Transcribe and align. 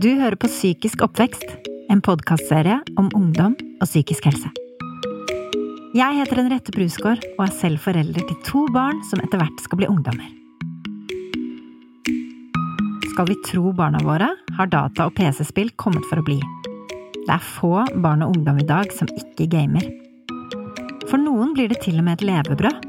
Du 0.00 0.08
hører 0.16 0.38
på 0.40 0.48
Psykisk 0.48 1.02
oppvekst, 1.04 1.50
en 1.92 2.00
podkastserie 2.00 2.78
om 2.96 3.10
ungdom 3.12 3.52
og 3.52 3.82
psykisk 3.84 4.30
helse. 4.30 4.48
Jeg 5.92 6.16
heter 6.16 6.40
Henriette 6.40 6.72
Brusgaard 6.72 7.26
og 7.34 7.42
er 7.44 7.52
selv 7.52 7.82
forelder 7.84 8.24
til 8.24 8.38
to 8.46 8.62
barn 8.72 9.02
som 9.10 9.20
etter 9.20 9.42
hvert 9.42 9.60
skal 9.60 9.82
bli 9.82 9.88
ungdommer. 9.92 10.30
Skal 13.10 13.28
vi 13.28 13.36
tro 13.50 13.74
barna 13.76 14.00
våre, 14.06 14.30
har 14.56 14.72
data- 14.72 15.10
og 15.10 15.12
PC-spill 15.18 15.74
kommet 15.76 16.08
for 16.08 16.22
å 16.22 16.24
bli. 16.30 16.38
Det 17.18 17.36
er 17.36 17.50
få 17.58 17.84
barn 18.00 18.24
og 18.24 18.38
ungdom 18.38 18.64
i 18.64 18.68
dag 18.72 18.88
som 18.96 19.12
ikke 19.20 19.50
gamer. 19.52 19.84
For 21.10 21.20
noen 21.20 21.52
blir 21.52 21.68
det 21.68 21.82
til 21.84 22.00
og 22.00 22.08
med 22.08 22.22
et 22.22 22.26
levebrød. 22.30 22.88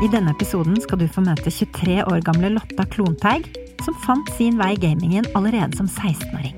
I 0.00 0.08
denne 0.08 0.32
episoden 0.32 0.80
skal 0.80 1.04
du 1.04 1.06
få 1.10 1.28
møte 1.28 1.52
23 1.52 2.00
år 2.08 2.24
gamle 2.24 2.56
Lotta 2.56 2.88
Klonteig, 2.88 3.52
som 3.84 3.96
fant 4.04 4.30
sin 4.36 4.58
vei 4.60 4.72
i 4.74 4.80
gamingen 4.80 5.26
allerede 5.34 5.76
som 5.76 5.88
16-åring. 5.90 6.56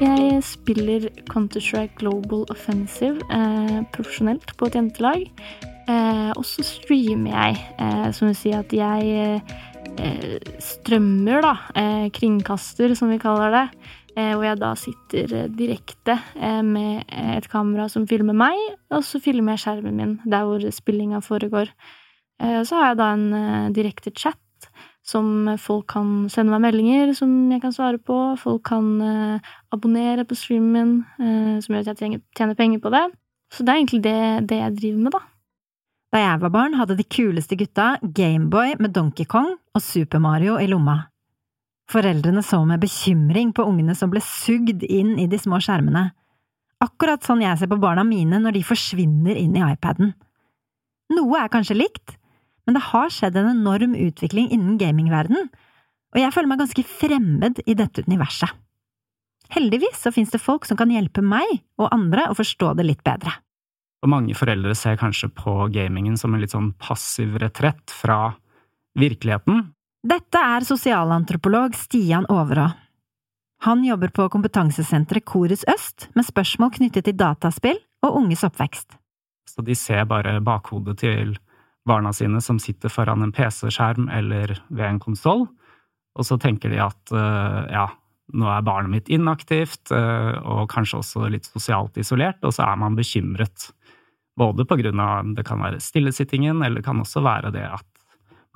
Jeg 0.00 0.42
spiller 0.44 1.08
Counter-Strike 1.30 1.96
Global 1.96 2.44
Offensive 2.52 3.22
eh, 3.32 3.78
profesjonelt 3.94 4.52
på 4.58 4.68
et 4.68 4.76
jentelag. 4.76 5.22
Eh, 5.88 6.30
og 6.36 6.44
så 6.44 6.64
streamer 6.66 7.32
jeg, 7.32 7.62
eh, 7.80 8.08
som 8.12 8.28
vil 8.28 8.36
si 8.36 8.52
at 8.52 8.74
jeg 8.74 9.40
eh, 9.96 10.50
strømmer, 10.60 11.40
da. 11.46 11.54
Eh, 11.80 12.08
kringkaster, 12.12 12.94
som 12.98 13.12
vi 13.12 13.20
kaller 13.22 13.54
det. 13.54 13.66
Eh, 14.16 14.32
hvor 14.32 14.46
jeg 14.46 14.58
da 14.62 14.72
sitter 14.80 15.34
direkte 15.52 16.16
med 16.64 17.04
et 17.12 17.46
kamera 17.52 17.84
som 17.92 18.06
filmer 18.08 18.32
meg, 18.32 18.56
og 18.88 19.04
så 19.04 19.20
filmer 19.20 19.54
jeg 19.54 19.64
skjermen 19.66 19.98
min 19.98 20.14
der 20.24 20.46
hvor 20.48 20.64
spillinga 20.72 21.20
foregår. 21.20 21.68
Så 22.40 22.76
har 22.76 22.90
jeg 22.90 22.98
da 23.00 23.10
en 23.12 23.72
direkte 23.76 24.10
chat 24.12 24.68
som 25.04 25.46
folk 25.60 25.86
kan 25.92 26.26
sende 26.32 26.52
meg 26.52 26.66
meldinger 26.66 27.14
som 27.16 27.30
jeg 27.52 27.62
kan 27.62 27.72
svare 27.72 27.96
på. 27.96 28.16
Folk 28.40 28.64
kan 28.68 28.90
abonnere 29.72 30.26
på 30.28 30.36
streamen 30.36 30.74
min, 31.16 31.62
som 31.64 31.76
gjør 31.76 31.94
at 31.94 32.02
jeg 32.04 32.20
tjener 32.36 32.58
penger 32.58 32.82
på 32.84 32.92
det. 32.92 33.06
Så 33.52 33.64
det 33.64 33.72
er 33.72 33.80
egentlig 33.80 34.02
det, 34.04 34.18
det, 34.50 34.60
jeg 34.60 34.76
driver 34.80 35.02
med, 35.02 35.16
da. 35.16 35.22
Da 36.12 36.22
jeg 36.22 36.40
var 36.42 36.52
barn, 36.54 36.78
hadde 36.78 36.96
de 36.98 37.04
kuleste 37.04 37.58
gutta 37.58 37.96
Gameboy 38.02 38.76
med 38.80 38.94
Donkey 38.94 39.26
Kong 39.28 39.54
og 39.74 39.82
Super 39.82 40.22
Mario 40.22 40.58
i 40.60 40.68
lomma. 40.70 41.04
Foreldrene 41.90 42.42
så 42.42 42.60
med 42.66 42.82
bekymring 42.82 43.52
på 43.54 43.64
ungene 43.66 43.94
som 43.94 44.10
ble 44.10 44.22
sugd 44.24 44.82
inn 44.82 45.14
i 45.22 45.28
de 45.30 45.38
små 45.38 45.60
skjermene. 45.62 46.08
Akkurat 46.82 47.24
sånn 47.24 47.44
jeg 47.44 47.60
ser 47.60 47.70
på 47.70 47.78
barna 47.80 48.02
mine 48.04 48.40
når 48.42 48.58
de 48.58 48.66
forsvinner 48.66 49.38
inn 49.38 49.54
i 49.56 49.64
iPaden. 49.64 50.12
Noe 51.14 51.40
er 51.40 51.52
kanskje 51.52 51.78
likt, 51.78 52.16
men 52.66 52.76
det 52.76 52.88
har 52.88 53.12
skjedd 53.14 53.38
en 53.38 53.52
enorm 53.54 53.94
utvikling 53.94 54.50
innen 54.50 54.76
gamingverdenen, 54.80 55.48
og 56.14 56.20
jeg 56.20 56.34
føler 56.34 56.50
meg 56.50 56.62
ganske 56.64 56.84
fremmed 56.88 57.62
i 57.68 57.76
dette 57.78 58.02
universet. 58.06 58.50
Heldigvis 59.54 60.00
så 60.02 60.10
finnes 60.10 60.32
det 60.34 60.42
folk 60.42 60.66
som 60.66 60.78
kan 60.78 60.90
hjelpe 60.90 61.22
meg 61.22 61.46
og 61.78 61.92
andre 61.94 62.26
å 62.32 62.34
forstå 62.34 62.72
det 62.78 62.88
litt 62.88 63.04
bedre. 63.06 63.30
Og 64.02 64.10
mange 64.10 64.34
foreldre 64.38 64.74
ser 64.78 64.98
kanskje 65.00 65.30
på 65.34 65.54
gamingen 65.74 66.18
som 66.18 66.34
en 66.34 66.42
litt 66.42 66.54
sånn 66.54 66.72
passiv 66.82 67.38
retrett 67.42 67.94
fra 67.94 68.34
virkeligheten. 68.98 69.68
Dette 70.04 70.38
er 70.38 70.66
sosialantropolog 70.66 71.74
Stian 71.74 72.26
Overå. 72.28 72.68
Han 73.64 73.84
jobber 73.84 74.12
på 74.12 74.28
kompetansesenteret 74.28 75.24
Korus 75.24 75.64
Øst 75.72 76.08
med 76.14 76.26
spørsmål 76.26 76.74
knyttet 76.76 77.08
til 77.08 77.16
dataspill 77.16 77.78
og 78.04 78.18
unges 78.20 78.44
oppvekst. 78.46 78.98
Så 79.48 79.64
de 79.64 79.74
ser 79.74 80.04
bare 80.04 80.36
bakhodet 80.44 80.98
til 81.00 81.36
barna 81.86 82.12
sine 82.12 82.42
som 82.44 82.58
sitter 82.60 82.92
foran 82.92 83.24
en 83.24 83.32
PC-skjerm 83.32 84.10
eller 84.12 84.58
ved 84.68 84.84
en 84.84 85.00
konsoll, 85.00 85.46
og 86.16 86.26
så 86.26 86.36
tenker 86.40 86.72
de 86.72 86.80
at 86.82 87.14
eh, 87.14 87.60
ja, 87.72 87.86
nå 88.36 88.48
er 88.50 88.64
barnet 88.66 88.92
mitt 88.92 89.10
inaktivt 89.12 89.92
eh, 89.94 90.34
og 90.42 90.68
kanskje 90.72 91.00
også 91.00 91.26
litt 91.32 91.48
sosialt 91.48 91.96
isolert, 92.00 92.42
og 92.44 92.54
så 92.54 92.66
er 92.66 92.80
man 92.80 92.98
bekymret. 92.98 93.70
Både 94.36 94.66
på 94.68 94.76
grunn 94.82 95.00
av 95.00 95.34
det 95.36 95.46
kan 95.48 95.62
være 95.64 95.80
stillesittingen, 95.80 96.60
eller 96.60 96.82
det 96.82 96.88
kan 96.88 97.00
også 97.00 97.22
være 97.24 97.54
det 97.54 97.64
at 97.70 97.86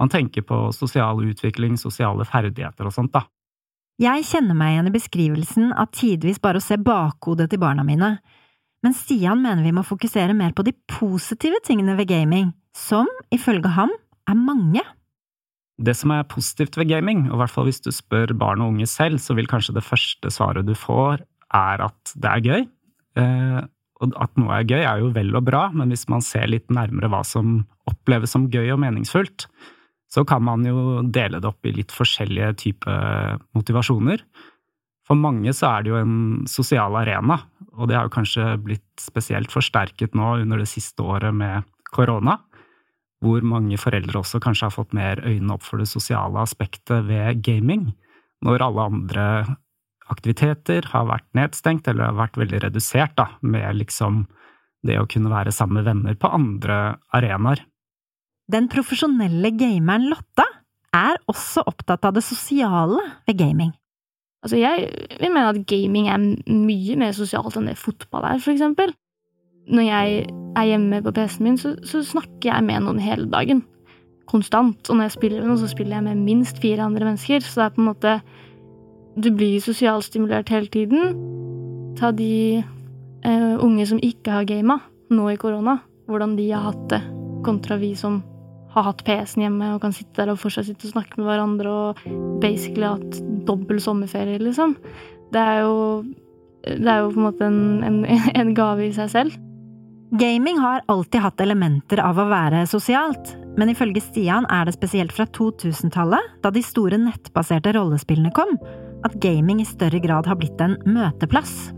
man 0.00 0.11
tenker 0.12 0.44
på 0.47 0.62
sosial 0.72 1.21
utvikling, 1.22 1.77
sosiale 1.78 2.25
ferdigheter 2.28 2.88
og 2.88 2.94
sånt, 2.97 3.12
da. 3.12 3.27
Jeg 4.00 4.25
kjenner 4.25 4.56
meg 4.56 4.72
igjen 4.72 4.88
i 4.88 4.94
beskrivelsen 4.94 5.72
av 5.77 5.91
tidvis 5.93 6.41
bare 6.41 6.56
å 6.56 6.65
se 6.65 6.78
bakhodet 6.81 7.50
til 7.53 7.61
barna 7.61 7.84
mine, 7.84 8.15
men 8.81 8.94
Stian 8.97 9.43
mener 9.44 9.66
vi 9.66 9.75
må 9.77 9.84
fokusere 9.84 10.33
mer 10.37 10.55
på 10.56 10.65
de 10.65 10.72
positive 10.88 11.61
tingene 11.66 11.99
ved 11.99 12.09
gaming, 12.09 12.55
som, 12.72 13.09
ifølge 13.34 13.69
ham, 13.77 13.93
er 14.31 14.38
mange. 14.38 14.84
Det 15.81 15.93
som 15.97 16.15
er 16.15 16.28
positivt 16.28 16.78
ved 16.81 16.88
gaming, 16.88 17.27
og 17.28 17.37
i 17.37 17.41
hvert 17.43 17.53
fall 17.53 17.69
hvis 17.69 17.82
du 17.84 17.91
spør 17.93 18.32
barn 18.41 18.65
og 18.65 18.72
unge 18.72 18.88
selv, 18.88 19.21
så 19.21 19.37
vil 19.37 19.49
kanskje 19.50 19.77
det 19.77 19.84
første 19.84 20.32
svaret 20.32 20.69
du 20.69 20.72
får, 20.77 21.21
er 21.56 21.84
at 21.84 22.15
det 22.17 22.31
er 22.31 22.47
gøy. 22.47 22.65
Eh, 23.21 23.61
og 24.00 24.17
at 24.17 24.41
noe 24.41 24.56
er 24.56 24.65
gøy, 24.65 24.81
er 24.81 25.03
jo 25.03 25.11
vel 25.12 25.34
og 25.37 25.44
bra, 25.44 25.67
men 25.77 25.93
hvis 25.93 26.06
man 26.09 26.25
ser 26.25 26.49
litt 26.49 26.72
nærmere 26.72 27.11
hva 27.12 27.21
som 27.27 27.59
oppleves 27.91 28.32
som 28.32 28.49
gøy 28.53 28.72
og 28.72 28.81
meningsfullt, 28.81 29.44
så 30.10 30.25
kan 30.26 30.43
man 30.43 30.65
jo 30.66 31.03
dele 31.06 31.38
det 31.41 31.48
opp 31.48 31.66
i 31.66 31.75
litt 31.76 31.94
forskjellige 31.94 32.54
typer 32.65 33.38
motivasjoner. 33.56 34.25
For 35.06 35.19
mange 35.19 35.54
så 35.56 35.71
er 35.71 35.84
det 35.84 35.93
jo 35.93 36.00
en 36.00 36.19
sosial 36.50 36.98
arena, 36.98 37.41
og 37.78 37.91
det 37.91 37.98
har 37.98 38.06
jo 38.06 38.15
kanskje 38.15 38.53
blitt 38.62 39.03
spesielt 39.03 39.50
forsterket 39.54 40.15
nå 40.19 40.37
under 40.43 40.62
det 40.62 40.70
siste 40.70 41.03
året 41.06 41.34
med 41.34 41.66
korona 41.91 42.38
hvor 43.20 43.44
mange 43.44 43.78
foreldre 43.81 44.20
også 44.22 44.41
kanskje 44.43 44.69
har 44.69 44.75
fått 44.75 44.94
mer 44.97 45.20
øynene 45.20 45.56
opp 45.56 45.65
for 45.66 45.81
det 45.81 45.88
sosiale 45.91 46.41
aspektet 46.41 47.04
ved 47.09 47.43
gaming, 47.44 47.91
når 48.44 48.65
alle 48.65 48.87
andre 48.93 49.26
aktiviteter 50.10 50.88
har 50.91 51.06
vært 51.10 51.28
nedstengt 51.37 51.88
eller 51.88 52.09
har 52.09 52.19
vært 52.19 52.38
veldig 52.41 52.62
redusert, 52.65 53.15
da, 53.20 53.28
med 53.43 53.76
liksom 53.78 54.25
det 54.87 54.97
å 54.99 55.09
kunne 55.10 55.32
være 55.32 55.53
sammen 55.53 55.81
med 55.81 55.91
venner 55.91 56.16
på 56.16 56.31
andre 56.32 56.78
arenaer. 57.15 57.60
Den 58.50 58.66
profesjonelle 58.72 59.53
gameren 59.55 60.09
Lotta 60.11 60.47
er 60.97 61.21
også 61.31 61.62
opptatt 61.71 62.06
av 62.09 62.16
det 62.16 62.25
sosiale 62.27 63.03
ved 63.28 63.38
gaming. 63.38 63.71
Altså, 64.43 64.56
jeg 64.56 64.88
vil 65.21 65.31
mene 65.31 65.53
at 65.53 65.61
gaming 65.69 66.09
er 66.11 66.19
mye 66.50 66.97
mer 66.99 67.12
sosialt 67.15 67.59
enn 67.61 67.69
det 67.71 67.78
fotball 67.78 68.27
er, 68.27 68.43
for 68.43 68.55
eksempel 68.55 68.94
når 69.71 69.87
jeg 69.87 70.22
er 70.56 70.65
hjemme 70.66 71.03
på 71.05 71.12
PC-en 71.15 71.47
min, 71.47 71.59
så, 71.59 71.75
så, 71.87 72.03
snakker 72.06 72.50
jeg 72.50 72.65
med 72.66 72.84
noen 72.84 73.00
hele 73.03 73.28
dagen. 73.31 73.62
Konstant. 74.31 74.82
Og 74.88 74.97
når 74.97 75.09
jeg 75.09 75.17
spiller 75.17 75.43
med 75.43 75.50
noen, 75.50 75.61
så 75.61 75.71
spiller 75.71 75.99
jeg 75.99 76.06
med 76.06 76.25
minst 76.25 76.61
fire 76.62 76.87
andre 76.87 77.06
mennesker. 77.11 77.44
Så 77.44 77.61
det 77.61 77.67
er 77.67 77.75
på 77.77 77.82
en 77.82 77.91
måte 77.91 78.21
Du 79.21 79.31
blir 79.34 79.61
sosialt 79.61 80.06
stimulert 80.06 80.49
hele 80.49 80.71
tiden. 80.71 81.15
Ta 81.99 82.12
de 82.15 82.62
uh, 83.27 83.56
unge 83.62 83.87
som 83.87 83.99
ikke 84.03 84.31
har 84.31 84.47
gama 84.49 84.78
nå 85.11 85.28
i 85.32 85.37
korona, 85.37 85.81
hvordan 86.06 86.37
de 86.38 86.47
har 86.53 86.69
hatt 86.71 86.84
det, 86.93 87.00
kontra 87.44 87.77
vi 87.77 87.97
som 87.99 88.21
har 88.75 88.86
hatt 88.86 89.04
PC-en 89.06 89.44
hjemme 89.47 89.75
og 89.75 89.82
kan 89.82 89.94
sitte 89.94 90.22
der 90.22 90.32
og 90.32 90.41
fortsatt 90.41 90.69
sitte 90.69 90.88
og 90.88 90.94
snakke 90.94 91.19
med 91.19 91.28
hverandre 91.28 91.70
og 91.70 92.03
basically 92.42 92.86
hatt 92.86 93.20
dobbel 93.48 93.81
sommerferie, 93.82 94.41
liksom. 94.42 94.76
Det 95.34 95.42
er 95.42 95.62
jo 95.64 95.76
det 96.60 96.91
er 96.92 96.98
jo 97.00 97.12
på 97.14 97.20
en 97.22 97.25
måte 97.25 97.47
en, 97.47 97.62
en, 97.86 98.03
en 98.42 98.53
gave 98.56 98.88
i 98.88 98.92
seg 98.97 99.12
selv. 99.12 99.38
Gaming 100.19 100.58
har 100.58 100.82
alltid 100.91 101.22
hatt 101.22 101.41
elementer 101.41 102.00
av 102.03 102.19
å 102.19 102.26
være 102.26 102.64
sosialt, 102.66 103.36
men 103.58 103.70
ifølge 103.70 104.03
Stian 104.03 104.47
er 104.50 104.66
det 104.66 104.75
spesielt 104.75 105.14
fra 105.14 105.26
2000-tallet, 105.38 106.32
da 106.42 106.50
de 106.50 106.62
store 106.66 106.98
nettbaserte 106.98 107.76
rollespillene 107.76 108.32
kom, 108.34 108.56
at 109.06 109.14
gaming 109.22 109.62
i 109.62 109.69
større 109.69 110.00
grad 110.02 110.26
har 110.26 110.38
blitt 110.41 110.60
en 110.60 110.75
møteplass. 110.82 111.70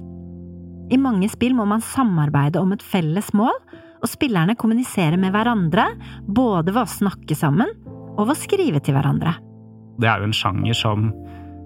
I 0.93 0.99
mange 1.01 1.29
spill 1.33 1.55
må 1.57 1.67
man 1.69 1.85
samarbeide 1.85 2.61
om 2.61 2.73
et 2.75 2.85
felles 2.85 3.29
mål, 3.37 3.55
og 4.03 4.11
spillerne 4.11 4.57
kommuniserer 4.59 5.19
med 5.21 5.33
hverandre, 5.35 5.87
både 6.27 6.73
ved 6.73 6.83
å 6.83 6.91
snakke 6.91 7.37
sammen 7.39 7.71
og 8.17 8.27
ved 8.27 8.35
å 8.35 8.41
skrive 8.41 8.83
til 8.83 8.97
hverandre. 8.97 9.37
Det 10.03 10.09
er 10.09 10.21
jo 10.21 10.29
en 10.29 10.37
sjanger 10.37 10.77
som, 10.77 11.11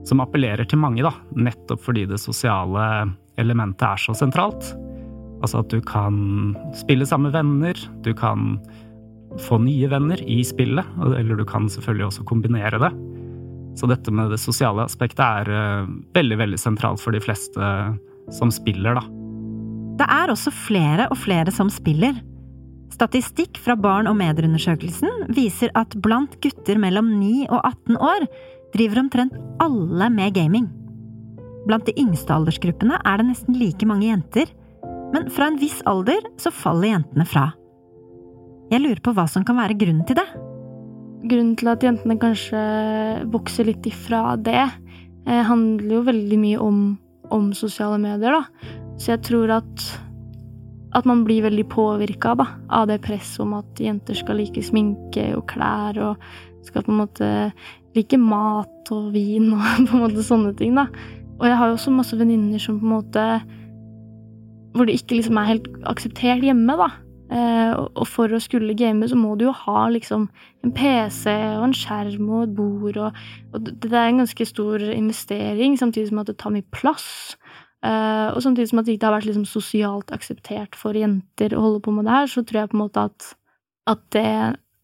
som 0.06 0.20
appellerer 0.22 0.68
til 0.68 0.82
mange, 0.82 1.04
da, 1.06 1.14
nettopp 1.32 1.82
fordi 1.86 2.04
det 2.10 2.20
sosiale 2.20 3.06
elementet 3.40 3.86
er 3.88 4.02
så 4.02 4.16
sentralt. 4.16 4.74
Altså 5.44 5.62
at 5.62 5.72
du 5.72 5.80
kan 5.84 6.54
spille 6.76 7.08
sammen 7.08 7.30
med 7.30 7.36
venner, 7.36 7.80
du 8.04 8.12
kan 8.16 8.56
få 9.42 9.58
nye 9.64 9.88
venner 9.92 10.20
i 10.22 10.40
spillet, 10.46 10.96
eller 11.02 11.36
du 11.36 11.44
kan 11.48 11.68
selvfølgelig 11.72 12.10
også 12.10 12.28
kombinere 12.28 12.80
det. 12.80 12.92
Så 13.76 13.88
dette 13.90 14.12
med 14.14 14.30
det 14.32 14.40
sosiale 14.40 14.86
aspektet 14.86 15.20
er 15.20 15.50
uh, 15.52 15.90
veldig, 16.16 16.38
veldig 16.40 16.60
sentralt 16.60 17.02
for 17.02 17.12
de 17.12 17.20
fleste 17.20 17.72
som 18.32 18.52
spiller, 18.54 18.96
da. 18.96 19.04
Det 19.96 20.06
er 20.12 20.32
også 20.32 20.52
flere 20.52 21.08
og 21.10 21.18
flere 21.18 21.52
som 21.54 21.70
spiller. 21.72 22.18
Statistikk 22.92 23.58
fra 23.60 23.76
Barn- 23.76 24.08
og 24.08 24.16
medieundersøkelsen 24.20 25.28
viser 25.36 25.72
at 25.76 25.96
blant 26.04 26.36
gutter 26.44 26.80
mellom 26.80 27.08
9 27.18 27.48
og 27.48 27.60
18 27.60 27.96
år 27.96 28.26
driver 28.76 29.02
omtrent 29.02 29.36
alle 29.62 30.10
med 30.12 30.34
gaming. 30.36 30.68
Blant 31.66 31.88
de 31.88 31.96
yngste 31.98 32.32
aldersgruppene 32.32 33.00
er 33.02 33.20
det 33.20 33.30
nesten 33.30 33.56
like 33.58 33.88
mange 33.88 34.08
jenter, 34.08 34.50
men 35.14 35.30
fra 35.32 35.50
en 35.50 35.60
viss 35.60 35.80
alder 35.88 36.24
så 36.40 36.52
faller 36.54 36.92
jentene 36.94 37.26
fra. 37.28 37.48
Jeg 38.70 38.82
lurer 38.82 39.00
på 39.02 39.14
hva 39.14 39.26
som 39.30 39.44
kan 39.46 39.58
være 39.58 39.78
grunnen 39.78 40.06
til 40.06 40.18
det? 40.18 40.26
grunnen 41.26 41.56
til 41.58 41.70
at 41.70 41.84
jentene 41.84 42.16
kanskje 42.20 42.62
vokser 43.32 43.68
litt 43.68 43.86
ifra 43.88 44.36
det, 44.38 44.66
eh, 45.26 45.42
handler 45.42 45.98
jo 45.98 46.02
veldig 46.06 46.38
mye 46.40 46.58
om, 46.62 46.80
om 47.30 47.52
sosiale 47.56 47.98
medier, 47.98 48.36
da. 48.36 48.84
Så 48.96 49.14
jeg 49.14 49.24
tror 49.28 49.58
at 49.60 49.86
at 50.96 51.04
man 51.04 51.24
blir 51.26 51.44
veldig 51.44 51.66
påvirka 51.68 52.34
av 52.40 52.86
det 52.88 53.02
presset 53.04 53.42
om 53.44 53.56
at 53.58 53.80
jenter 53.82 54.16
skal 54.16 54.38
like 54.40 54.62
sminke 54.64 55.28
og 55.36 55.44
klær 55.50 55.98
og 56.00 56.22
skal 56.64 56.86
på 56.86 56.92
en 56.94 57.02
måte 57.02 57.30
like 57.96 58.18
mat 58.20 58.92
og 58.94 59.10
vin 59.14 59.52
og 59.52 59.64
på 59.88 59.96
en 59.98 60.04
måte 60.06 60.24
sånne 60.24 60.54
ting, 60.56 60.76
da. 60.78 60.88
Og 61.36 61.48
jeg 61.50 61.58
har 61.60 61.68
jo 61.68 61.76
også 61.76 61.92
masse 61.92 62.16
venninner 62.16 62.62
som 62.62 62.78
på 62.80 62.86
en 62.86 62.94
måte 62.94 63.24
Hvor 64.76 64.86
det 64.88 64.94
ikke 64.96 65.18
liksom 65.18 65.36
er 65.40 65.50
helt 65.50 65.68
akseptert 65.88 66.44
hjemme, 66.44 66.76
da. 66.76 66.90
Eh, 67.26 67.72
og 67.74 68.04
for 68.06 68.30
å 68.30 68.38
skulle 68.38 68.76
game 68.78 69.08
så 69.08 69.16
må 69.18 69.32
du 69.34 69.48
jo 69.48 69.54
ha 69.64 69.86
liksom 69.90 70.28
en 70.62 70.72
PC 70.76 71.32
og 71.56 71.64
en 71.66 71.74
skjerm 71.74 72.28
og 72.28 72.44
et 72.44 72.52
bord 72.54 72.98
og, 73.02 73.16
og 73.50 73.64
Det 73.66 73.90
er 73.90 74.12
en 74.12 74.20
ganske 74.22 74.46
stor 74.46 74.84
investering, 74.92 75.74
samtidig 75.80 76.12
som 76.12 76.20
at 76.22 76.30
det 76.30 76.36
tar 76.38 76.54
mye 76.54 76.66
plass. 76.70 77.34
Uh, 77.84 78.32
og 78.32 78.40
samtidig 78.42 78.70
som 78.70 78.80
at 78.80 78.88
det 78.88 78.96
ikke 78.96 79.10
har 79.10 79.18
vært 79.18 79.28
liksom 79.28 79.44
sosialt 79.48 80.12
akseptert 80.14 80.78
for 80.78 80.96
jenter 80.96 81.52
å 81.54 81.62
holde 81.62 81.82
på 81.84 81.92
med 81.94 82.08
det 82.08 82.14
her, 82.14 82.30
så 82.30 82.42
tror 82.42 82.62
jeg 82.62 82.70
på 82.72 82.78
en 82.78 82.82
måte 82.82 83.04
at, 83.10 83.28
at 83.92 84.02
det 84.16 84.30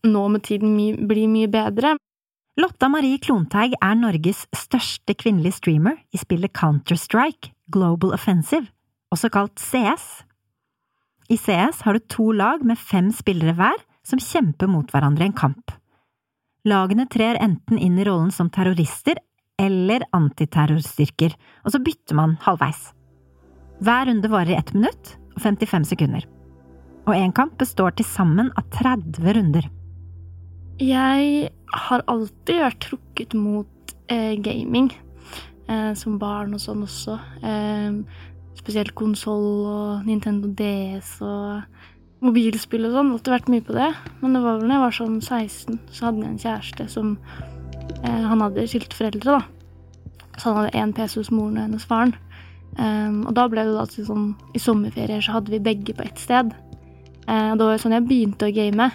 nå 0.07 0.25
med 0.35 0.45
tiden 0.47 0.75
my 0.77 0.93
blir 1.09 1.31
mye 1.31 1.51
bedre. 1.51 1.97
Lotta 2.61 2.91
Marie 2.93 3.17
Klonteig 3.23 3.79
er 3.81 3.97
Norges 3.97 4.45
største 4.53 5.17
kvinnelige 5.17 5.57
streamer 5.57 5.97
i 6.13 6.21
spillet 6.21 6.53
Counter-Strike 6.53 7.55
Global 7.73 8.13
Offensive, 8.13 8.69
også 9.15 9.31
kalt 9.33 9.63
CS. 9.63 10.05
I 11.33 11.39
CS 11.41 11.81
har 11.87 11.97
du 11.97 12.05
to 12.13 12.29
lag 12.37 12.65
med 12.67 12.77
fem 12.77 13.09
spillere 13.15 13.57
hver 13.57 13.81
som 14.05 14.21
kjemper 14.21 14.69
mot 14.69 14.91
hverandre 14.93 15.25
i 15.25 15.31
en 15.31 15.39
kamp. 15.39 15.73
Lagene 16.69 17.09
trer 17.11 17.41
enten 17.41 17.81
inn 17.81 17.97
i 17.99 18.05
rollen 18.07 18.31
som 18.35 18.51
terrorister 18.53 19.19
eller 19.63 20.05
antiterrorstyrker, 20.17 21.37
og 21.63 21.75
så 21.75 21.81
bytter 21.83 22.19
man 22.19 22.37
halvveis. 22.43 22.91
Hver 23.83 24.09
runde 24.11 24.31
varer 24.31 24.55
i 24.55 24.59
ett 24.59 24.75
minutt 24.75 25.15
og 25.37 25.41
55 25.43 25.89
sekunder. 25.95 26.27
Og 27.07 27.15
én 27.17 27.33
kamp 27.35 27.57
består 27.59 27.95
til 27.99 28.07
sammen 28.07 28.53
av 28.59 28.67
30 28.75 29.39
runder. 29.39 29.71
Jeg 30.83 31.49
har 31.89 32.05
alltid 32.11 32.63
vært 32.63 32.85
trukket 32.85 33.35
mot 33.39 33.97
eh, 34.11 34.37
gaming. 34.43 34.93
Eh, 35.71 35.93
som 35.99 36.19
barn 36.21 36.55
og 36.57 36.63
sånn 36.63 36.85
også. 36.85 37.17
Eh, 37.47 37.99
spesielt 38.59 38.95
konsoll 38.99 39.67
og 39.71 40.07
Nintendo 40.07 40.51
DS 40.59 41.17
og 41.25 41.63
mobilspill 42.23 42.89
og 42.89 42.97
sånn. 42.97 43.13
Alltid 43.15 43.35
vært 43.37 43.53
mye 43.53 43.67
på 43.67 43.77
det. 43.77 43.91
Men 44.21 44.37
det 44.37 44.45
var 44.45 44.59
vel 44.59 44.71
da 44.71 44.77
jeg 44.77 44.85
var 44.85 44.99
sånn 44.99 45.19
16, 45.21 45.81
så 45.91 46.09
hadde 46.09 46.25
jeg 46.25 46.33
en 46.33 46.43
kjæreste 46.47 46.89
som 46.93 47.15
han 48.03 48.41
hadde 48.41 48.65
skilte 48.71 48.97
foreldre, 48.97 49.39
da. 49.39 49.63
Så 50.39 50.51
han 50.51 50.63
hadde 50.63 50.79
én 50.81 50.93
PC 50.97 51.19
hos 51.21 51.33
moren 51.35 51.59
og 51.59 51.67
hennes 51.67 51.87
faren. 51.89 52.15
Um, 52.79 53.27
og 53.29 53.35
da 53.37 53.45
ble 53.53 53.67
det 53.69 53.75
da 53.77 53.83
til 53.85 54.07
sånn 54.07 54.29
I 54.57 54.61
sommerferier 54.63 55.21
så 55.21 55.35
hadde 55.35 55.53
vi 55.53 55.61
begge 55.61 55.93
på 55.97 56.07
ett 56.07 56.21
sted. 56.21 56.55
Uh, 57.27 57.53
det 57.53 57.61
var 57.61 57.75
jo 57.75 57.83
sånn 57.83 57.97
jeg 57.99 58.07
begynte 58.09 58.49
å 58.49 58.55
game. 58.57 58.89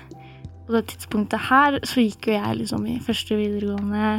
På 0.65 0.75
det 0.75 0.88
tidspunktet 0.91 1.45
her 1.47 1.77
så 1.85 2.01
gikk 2.01 2.31
jo 2.31 2.39
jeg 2.39 2.57
liksom 2.63 2.88
i 2.89 2.97
første 3.03 3.38
videregående. 3.38 4.15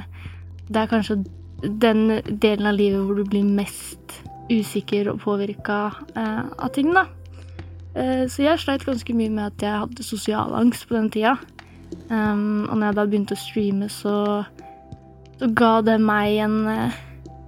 Det 0.69 0.80
er 0.80 0.92
kanskje 0.92 1.19
den 1.82 2.20
delen 2.28 2.70
av 2.70 2.78
livet 2.78 3.02
hvor 3.02 3.19
du 3.19 3.26
blir 3.26 3.44
mest 3.44 4.20
usikker 4.48 5.10
og 5.10 5.25
påvirka 5.26 5.80
uh, 6.14 6.44
av 6.54 6.70
ting, 6.76 6.94
da. 6.94 7.08
Uh, 7.98 8.25
så 8.30 8.46
jeg 8.46 8.62
sleit 8.62 8.86
ganske 8.86 9.16
mye 9.16 9.34
med 9.34 9.50
at 9.50 9.66
jeg 9.66 9.82
hadde 9.82 10.06
sosial 10.06 10.54
angst 10.56 10.86
på 10.86 10.94
den 10.94 11.10
tida. 11.12 11.34
Um, 12.12 12.69
og 12.69 12.78
når 12.78 12.86
jeg 12.86 12.96
da 13.00 13.08
begynte 13.10 13.34
å 13.34 13.42
streame, 13.42 13.90
så 13.90 14.14
så 15.38 15.50
ga 15.55 15.75
det 15.87 15.99
meg 16.02 16.40
en 16.44 16.56
eh, 16.70 16.96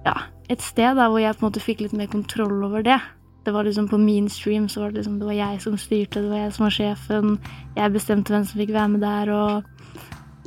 Ja, 0.05 0.15
et 0.49 0.63
sted 0.65 0.97
da, 0.97 1.09
hvor 1.11 1.21
jeg 1.21 1.35
på 1.37 1.45
en 1.45 1.49
måte 1.51 1.63
fikk 1.63 1.83
litt 1.83 1.97
mer 1.97 2.09
kontroll 2.11 2.63
over 2.65 2.83
det. 2.85 2.99
Det 3.45 3.53
var 3.53 3.65
liksom 3.65 3.87
På 3.89 3.97
min 3.97 4.29
stream 4.29 4.69
så 4.69 4.81
var 4.81 4.91
det 4.91 5.01
liksom 5.01 5.19
Det 5.19 5.27
var 5.27 5.37
jeg 5.37 5.61
som 5.61 5.77
styrte, 5.77 6.21
det 6.21 6.29
var 6.29 6.43
jeg 6.45 6.53
som 6.55 6.65
var 6.67 6.75
sjefen. 6.77 7.37
Jeg 7.75 7.93
bestemte 7.93 8.33
hvem 8.33 8.45
som 8.45 8.61
fikk 8.61 8.73
være 8.73 8.93
med 8.95 9.05
der, 9.05 9.31
og 9.33 9.63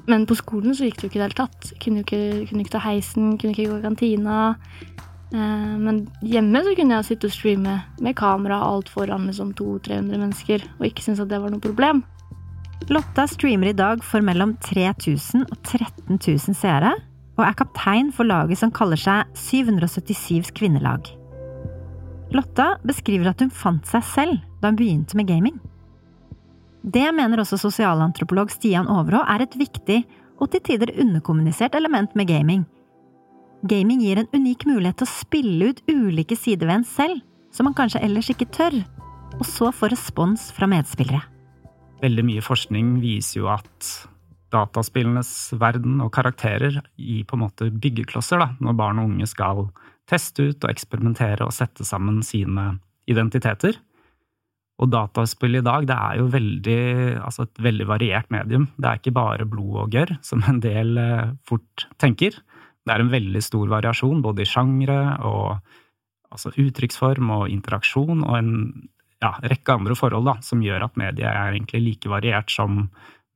Men 0.07 0.27
på 0.27 0.37
skolen 0.37 0.75
så 0.77 0.85
gikk 0.85 0.99
det 1.01 1.07
jo 1.07 1.09
ikke 1.09 1.17
i 1.17 1.23
det 1.23 1.29
hele 1.31 1.39
tatt. 1.39 1.73
Kunne 1.81 2.03
ikke, 2.05 2.47
kunne 2.49 2.61
ikke 2.61 2.75
ta 2.75 2.83
heisen, 2.85 3.39
kunne 3.39 3.55
ikke 3.55 3.71
gå 3.71 3.79
i 3.79 3.87
kantina. 3.87 4.41
Eh, 5.33 5.77
men 5.81 6.03
hjemme 6.21 6.61
så 6.61 6.75
kunne 6.77 6.99
jeg 6.99 7.09
sitte 7.09 7.31
og 7.31 7.33
streame 7.33 7.79
med 8.05 8.17
kamera 8.19 8.59
alt 8.67 8.91
foran 8.93 9.25
liksom 9.31 9.55
200-300 9.57 10.21
mennesker, 10.21 10.67
og 10.79 10.85
ikke 10.87 11.07
synes 11.07 11.23
at 11.25 11.31
det 11.33 11.41
var 11.41 11.55
noe 11.55 11.65
problem. 11.65 12.05
Lotta 12.93 13.25
streamer 13.31 13.73
i 13.73 13.79
dag 13.79 14.05
for 14.05 14.21
mellom 14.21 14.59
3000 14.61 15.47
og 15.49 15.57
13 15.65 16.21
000 16.21 16.59
seere, 16.59 16.93
og 17.35 17.45
er 17.47 17.57
kaptein 17.59 18.11
for 18.15 18.29
laget 18.29 18.61
som 18.61 18.73
kaller 18.75 19.01
seg 19.01 19.31
777s 19.39 20.53
kvinnelag. 20.55 21.09
Lotta 22.35 22.75
beskriver 22.87 23.31
at 23.31 23.43
hun 23.43 23.53
fant 23.55 23.87
seg 23.87 24.05
selv 24.07 24.43
da 24.63 24.71
hun 24.71 24.79
begynte 24.79 25.19
med 25.19 25.29
gaming. 25.29 25.59
Det 26.85 27.07
mener 27.17 27.41
også 27.41 27.57
sosialantropolog 27.61 28.53
Stian 28.53 28.91
Overå 28.91 29.23
er 29.31 29.47
et 29.47 29.57
viktig 29.57 30.03
og 30.43 30.51
til 30.53 30.63
tider 30.67 30.93
underkommunisert 31.01 31.77
element 31.79 32.15
med 32.19 32.29
gaming. 32.29 32.65
Gaming 33.65 34.03
gir 34.05 34.21
en 34.21 34.29
unik 34.35 34.67
mulighet 34.69 34.99
til 35.01 35.09
å 35.09 35.15
spille 35.15 35.71
ut 35.71 35.85
ulike 35.89 36.37
sider 36.37 36.69
ved 36.69 36.83
en 36.83 36.89
selv, 36.89 37.23
som 37.55 37.65
man 37.69 37.77
kanskje 37.79 38.03
ellers 38.05 38.29
ikke 38.33 38.51
tør, 38.53 38.77
og 39.39 39.47
så 39.49 39.71
få 39.73 39.89
respons 39.93 40.51
fra 40.53 40.69
medspillere. 40.69 41.23
Veldig 42.03 42.25
mye 42.27 42.43
forskning 42.45 42.99
viser 43.01 43.41
jo 43.41 43.49
at 43.55 43.89
dataspillenes 44.55 45.31
verden 45.61 45.99
og 46.05 46.13
karakterer 46.15 46.81
i 46.97 47.23
på 47.27 47.37
en 47.37 47.45
måte 47.47 47.71
byggeklosser, 47.71 48.41
da, 48.41 48.53
når 48.63 48.79
barn 48.79 49.03
og 49.03 49.11
unge 49.11 49.29
skal 49.31 49.67
teste 50.11 50.51
ut 50.51 50.65
og 50.65 50.71
eksperimentere 50.71 51.47
og 51.47 51.55
sette 51.57 51.87
sammen 51.87 52.23
sine 52.27 52.75
identiteter. 53.11 53.77
Og 54.83 54.91
dataspill 54.91 55.61
i 55.61 55.65
dag 55.65 55.87
det 55.87 55.95
er 55.95 56.19
jo 56.19 56.31
veldig, 56.33 56.81
altså 57.23 57.47
et 57.47 57.63
veldig 57.63 57.87
variert 57.87 58.33
medium. 58.35 58.67
Det 58.75 58.89
er 58.89 58.99
ikke 58.99 59.15
bare 59.15 59.47
blod 59.47 59.85
og 59.85 59.95
gørr, 59.95 60.17
som 60.27 60.43
en 60.49 60.59
del 60.63 60.99
eh, 60.99 61.31
fort 61.47 61.87
tenker. 62.03 62.41
Det 62.85 62.93
er 62.93 63.05
en 63.05 63.13
veldig 63.13 63.43
stor 63.45 63.71
variasjon 63.71 64.23
både 64.25 64.43
i 64.43 64.49
sjangre 64.49 64.99
og 65.25 65.61
altså 66.35 66.51
uttrykksform 66.59 67.31
og 67.31 67.47
interaksjon 67.53 68.25
og 68.25 68.35
en 68.37 68.51
ja, 69.23 69.31
rekke 69.47 69.77
andre 69.79 69.97
forhold 69.97 70.27
da, 70.27 70.37
som 70.45 70.63
gjør 70.65 70.89
at 70.89 70.99
mediet 71.01 71.31
er 71.31 71.55
egentlig 71.55 71.85
like 71.85 72.11
variert 72.11 72.51
som 72.53 72.89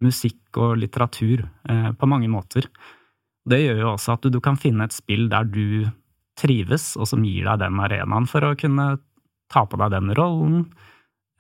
musikk 0.05 0.59
og 0.61 0.79
litteratur 0.83 1.45
eh, 1.69 1.91
på 1.99 2.11
mange 2.11 2.31
måter. 2.31 2.69
Det 3.49 3.61
gjør 3.63 3.83
jo 3.83 3.91
også 3.95 4.17
at 4.19 4.29
du, 4.29 4.39
kan 4.45 4.59
finne 4.61 4.87
et 4.87 4.95
spill 4.95 5.29
der 5.33 5.49
du 5.49 5.89
trives, 6.39 6.93
og 6.97 7.09
som 7.11 7.25
gir 7.27 7.49
deg 7.49 7.63
den 7.65 7.81
arenaen 7.83 8.29
for 8.31 8.47
å 8.47 8.57
kunne 8.59 8.97
ta 9.51 9.65
på 9.67 9.81
deg 9.81 9.95
den 9.97 10.15
rollen. 10.19 10.65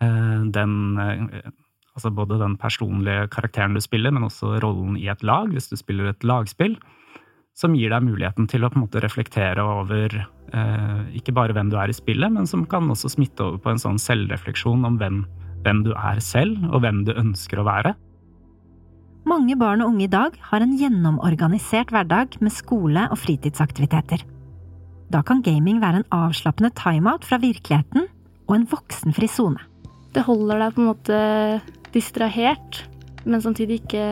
Eh, 0.03 0.45
den 0.55 0.77
eh, 1.03 1.55
Altså 1.99 2.12
både 2.15 2.37
den 2.38 2.53
personlige 2.55 3.25
karakteren 3.35 3.75
du 3.75 3.81
spiller, 3.83 4.12
men 4.15 4.23
også 4.23 4.61
rollen 4.62 4.95
i 4.95 5.09
et 5.11 5.25
lag, 5.27 5.49
hvis 5.50 5.67
du 5.67 5.75
spiller 5.75 6.12
et 6.12 6.23
lagspill. 6.23 6.77
Som 7.59 7.75
gir 7.75 7.91
deg 7.91 8.05
muligheten 8.07 8.47
til 8.47 8.62
å 8.62 8.71
på 8.71 8.79
en 8.79 8.85
måte 8.85 9.03
reflektere 9.03 9.65
over 9.67 10.15
eh, 10.15 11.00
ikke 11.19 11.35
bare 11.35 11.57
hvem 11.57 11.73
du 11.73 11.75
er 11.75 11.91
i 11.91 11.97
spillet, 11.97 12.31
men 12.31 12.47
som 12.47 12.62
kan 12.71 12.87
også 12.87 13.11
smitte 13.17 13.43
over 13.43 13.59
på 13.65 13.73
en 13.73 13.83
sånn 13.83 13.99
selvrefleksjon 13.99 14.87
om 14.87 15.00
hvem, 15.00 15.25
hvem 15.67 15.83
du 15.88 15.91
er 15.97 16.23
selv, 16.23 16.62
og 16.71 16.85
hvem 16.87 17.03
du 17.09 17.17
ønsker 17.19 17.59
å 17.59 17.67
være. 17.67 17.97
Mange 19.29 19.59
barn 19.61 19.83
og 19.85 19.91
unge 19.93 20.07
i 20.07 20.11
dag 20.11 20.37
har 20.51 20.63
en 20.65 20.71
gjennomorganisert 20.79 21.91
hverdag 21.93 22.39
med 22.41 22.53
skole 22.55 23.03
og 23.13 23.19
fritidsaktiviteter. 23.21 24.23
Da 25.13 25.21
kan 25.27 25.43
gaming 25.45 25.83
være 25.83 26.01
en 26.01 26.07
avslappende 26.15 26.71
timeout 26.79 27.27
fra 27.29 27.37
virkeligheten 27.43 28.07
og 28.49 28.55
en 28.57 28.65
voksenfri 28.71 29.29
sone. 29.29 29.61
Det 30.17 30.25
holder 30.25 30.63
deg 30.63 30.73
på 30.73 30.81
en 30.81 30.89
måte 30.89 31.19
distrahert, 31.93 32.81
men 33.29 33.45
samtidig 33.45 33.83
ikke, 33.83 34.07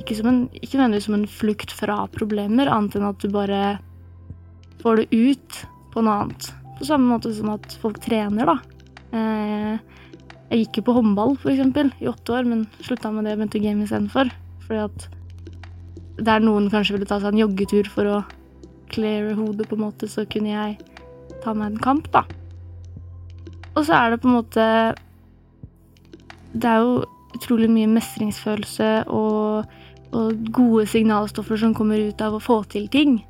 ikke, 0.00 0.16
en, 0.24 0.42
ikke 0.56 0.78
nødvendigvis 0.78 1.10
som 1.10 1.18
en 1.18 1.28
flukt 1.28 1.76
fra 1.76 1.98
problemer, 2.14 2.70
annet 2.72 2.96
enn 2.96 3.08
at 3.10 3.20
du 3.20 3.28
bare 3.34 3.62
får 4.80 5.02
det 5.02 5.08
ut 5.12 5.62
på 5.92 6.06
noe 6.06 6.16
annet. 6.22 6.52
På 6.80 6.88
samme 6.88 7.12
måte 7.12 7.34
som 7.36 7.52
at 7.52 7.76
folk 7.82 8.00
trener, 8.00 8.54
da. 8.54 8.56
Eh, 9.12 9.99
jeg 10.50 10.64
gikk 10.64 10.80
jo 10.80 10.86
på 10.88 10.96
håndball 10.96 11.36
for 11.38 11.52
eksempel, 11.52 11.92
i 12.02 12.08
åtte 12.10 12.34
år, 12.34 12.48
men 12.50 12.64
slutta 12.82 13.12
med 13.14 13.26
det 13.26 13.36
og 13.36 13.42
begynte 13.42 13.60
å 13.60 13.64
game 13.64 13.86
istedenfor. 13.86 14.32
Fordi 14.66 14.80
at 14.82 15.06
der 16.20 16.42
noen 16.42 16.66
kanskje 16.72 16.96
ville 16.96 17.08
ta 17.08 17.20
seg 17.20 17.32
en 17.32 17.42
joggetur 17.44 17.90
for 17.90 18.10
å 18.10 18.18
cleare 18.90 19.36
hodet, 19.38 19.68
på 19.70 19.78
en 19.78 19.84
måte, 19.86 20.10
så 20.10 20.26
kunne 20.26 20.50
jeg 20.50 20.80
ta 21.44 21.54
meg 21.54 21.70
en 21.70 21.84
kamp, 21.84 22.10
da. 22.10 22.24
Og 23.76 23.86
så 23.86 23.94
er 23.94 24.10
det 24.10 24.18
på 24.20 24.26
en 24.26 24.34
måte 24.34 24.64
Det 26.50 26.66
er 26.66 26.80
jo 26.82 27.04
utrolig 27.38 27.68
mye 27.70 27.86
mestringsfølelse 27.86 28.88
og, 29.14 29.68
og 30.10 30.48
gode 30.50 30.88
signalstoffer 30.90 31.60
som 31.62 31.76
kommer 31.78 32.02
ut 32.02 32.24
av 32.26 32.34
å 32.34 32.42
få 32.42 32.64
til 32.72 32.88
ting. 32.90 33.20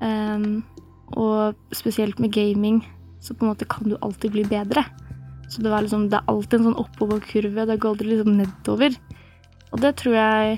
Um, 0.00 0.64
og 1.12 1.76
spesielt 1.76 2.16
med 2.18 2.32
gaming, 2.32 2.80
så 3.20 3.36
på 3.36 3.44
en 3.44 3.52
måte 3.52 3.68
kan 3.68 3.84
du 3.84 3.98
alltid 4.00 4.32
bli 4.32 4.46
bedre. 4.48 4.86
Så 5.54 5.62
det, 5.62 5.70
liksom, 5.70 6.08
det 6.10 6.18
er 6.18 6.30
alltid 6.32 6.58
en 6.58 6.68
sånn 6.68 6.80
oppoverkurve. 6.82 7.66
Det 7.68 7.76
går 7.78 7.92
aldri 7.94 8.08
liksom 8.10 8.38
nedover. 8.40 8.96
Og 9.70 9.82
det 9.82 9.92
tror 10.00 10.16
jeg, 10.18 10.56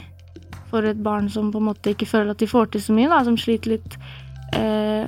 for 0.70 0.88
et 0.88 1.02
barn 1.04 1.28
som 1.32 1.50
på 1.52 1.60
en 1.60 1.68
måte 1.68 1.92
ikke 1.92 2.08
føler 2.08 2.32
at 2.32 2.40
de 2.40 2.48
får 2.48 2.70
til 2.72 2.84
så 2.86 2.96
mye, 2.96 3.10
da, 3.12 3.18
som 3.26 3.36
sliter 3.40 3.76
litt 3.76 3.98
eh, 4.56 5.04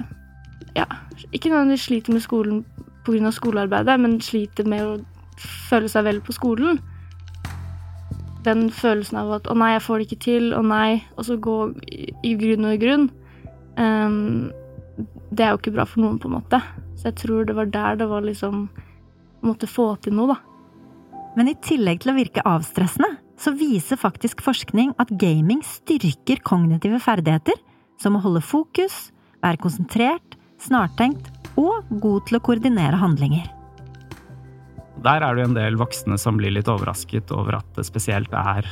Ja, 0.76 0.84
ikke 1.32 1.48
nødvendigvis 1.48 1.86
sliter 1.88 2.14
med 2.14 2.22
skolen 2.22 2.60
pga. 3.06 3.32
skolearbeidet, 3.32 3.96
men 4.00 4.20
sliter 4.20 4.68
med 4.68 4.84
å 4.84 4.98
føle 5.70 5.88
seg 5.88 6.04
vel 6.04 6.20
på 6.20 6.36
skolen. 6.36 6.82
Den 8.44 8.68
følelsen 8.70 9.18
av 9.18 9.32
at 9.40 9.48
'å 9.48 9.56
nei, 9.56 9.72
jeg 9.72 9.82
får 9.82 9.98
det 9.98 10.06
ikke 10.06 10.24
til', 10.24 10.52
'å 10.52 10.62
nei', 10.62 11.02
og 11.16 11.24
så 11.24 11.40
gå 11.40 11.56
i, 11.88 12.12
i 12.24 12.34
grunn 12.36 12.64
og 12.64 12.74
i 12.76 12.82
grunn. 12.84 13.10
Um, 13.78 14.52
det 15.32 15.44
er 15.44 15.50
jo 15.50 15.58
ikke 15.58 15.74
bra 15.74 15.84
for 15.84 16.00
noen, 16.00 16.18
på 16.18 16.28
en 16.28 16.36
måte. 16.36 16.60
Så 16.96 17.08
jeg 17.08 17.16
tror 17.16 17.44
det 17.44 17.56
var 17.56 17.64
der 17.64 17.96
det 17.96 18.08
var 18.08 18.20
liksom 18.20 18.68
Måtte 19.46 19.68
få 19.70 19.92
til 20.02 20.16
noe, 20.18 20.34
da. 20.34 20.38
Men 21.38 21.50
i 21.52 21.58
tillegg 21.62 22.02
til 22.02 22.12
å 22.12 22.18
virke 22.18 22.44
avstressende, 22.48 23.18
så 23.38 23.52
viser 23.54 24.00
faktisk 24.00 24.42
forskning 24.42 24.94
at 24.98 25.12
gaming 25.20 25.60
styrker 25.66 26.40
kognitive 26.46 26.98
ferdigheter, 27.02 27.54
som 27.98 28.16
å 28.18 28.22
holde 28.24 28.42
fokus, 28.42 29.12
være 29.44 29.60
konsentrert, 29.62 30.34
snartenkt 30.58 31.30
og 31.58 31.86
god 32.02 32.26
til 32.26 32.38
å 32.38 32.42
koordinere 32.42 32.98
handlinger. 32.98 33.46
Der 35.04 35.22
er 35.22 35.36
det 35.38 35.44
en 35.46 35.54
del 35.54 35.78
voksne 35.78 36.18
som 36.18 36.38
blir 36.40 36.50
litt 36.56 36.70
overrasket 36.70 37.30
over 37.34 37.60
at 37.60 37.68
det 37.76 37.86
spesielt 37.86 38.32
er 38.34 38.66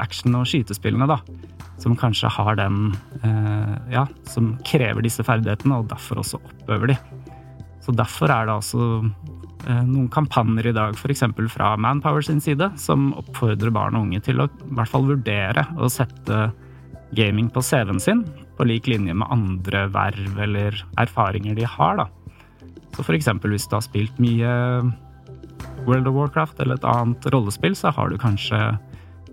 action- 0.00 0.36
og 0.36 0.44
skytespillene, 0.48 1.08
da. 1.08 1.20
Som 1.80 1.96
kanskje 1.96 2.28
har 2.28 2.58
den 2.60 2.92
eh, 3.24 3.76
Ja, 3.94 4.04
som 4.28 4.52
krever 4.68 5.00
disse 5.04 5.24
ferdighetene, 5.24 5.80
og 5.80 5.88
derfor 5.88 6.20
også 6.20 6.40
oppøver 6.44 6.92
de. 6.92 6.98
Så 7.80 7.94
derfor 7.96 8.28
er 8.28 8.46
det 8.46 8.58
altså 8.58 9.00
noen 9.66 10.08
kampanjer 10.12 10.70
i 10.70 10.74
dag, 10.76 10.96
f.eks. 10.96 11.24
fra 11.52 11.74
Manpower 11.76 12.24
sin 12.24 12.40
side, 12.40 12.70
som 12.80 13.10
oppfordrer 13.18 13.72
barn 13.74 13.98
og 13.98 14.08
unge 14.08 14.22
til 14.24 14.40
å 14.40 14.48
i 14.48 14.74
hvert 14.78 14.90
fall 14.92 15.08
vurdere 15.10 15.66
å 15.76 15.90
sette 15.92 16.48
gaming 17.16 17.50
på 17.50 17.62
CV-en 17.64 18.00
sin, 18.00 18.24
på 18.56 18.66
lik 18.68 18.88
linje 18.90 19.14
med 19.16 19.28
andre 19.32 19.86
verv 19.92 20.40
eller 20.40 20.78
erfaringer 21.00 21.58
de 21.58 21.66
har, 21.68 22.00
da. 22.00 22.08
Så 22.96 23.04
eksempel 23.14 23.54
hvis 23.54 23.68
du 23.70 23.76
har 23.76 23.84
spilt 23.86 24.18
mye 24.22 24.50
World 25.86 26.08
of 26.10 26.16
Warcraft 26.16 26.60
eller 26.60 26.78
et 26.78 26.86
annet 26.88 27.26
rollespill, 27.32 27.76
så 27.78 27.92
har 27.94 28.10
du 28.10 28.18
kanskje 28.20 28.58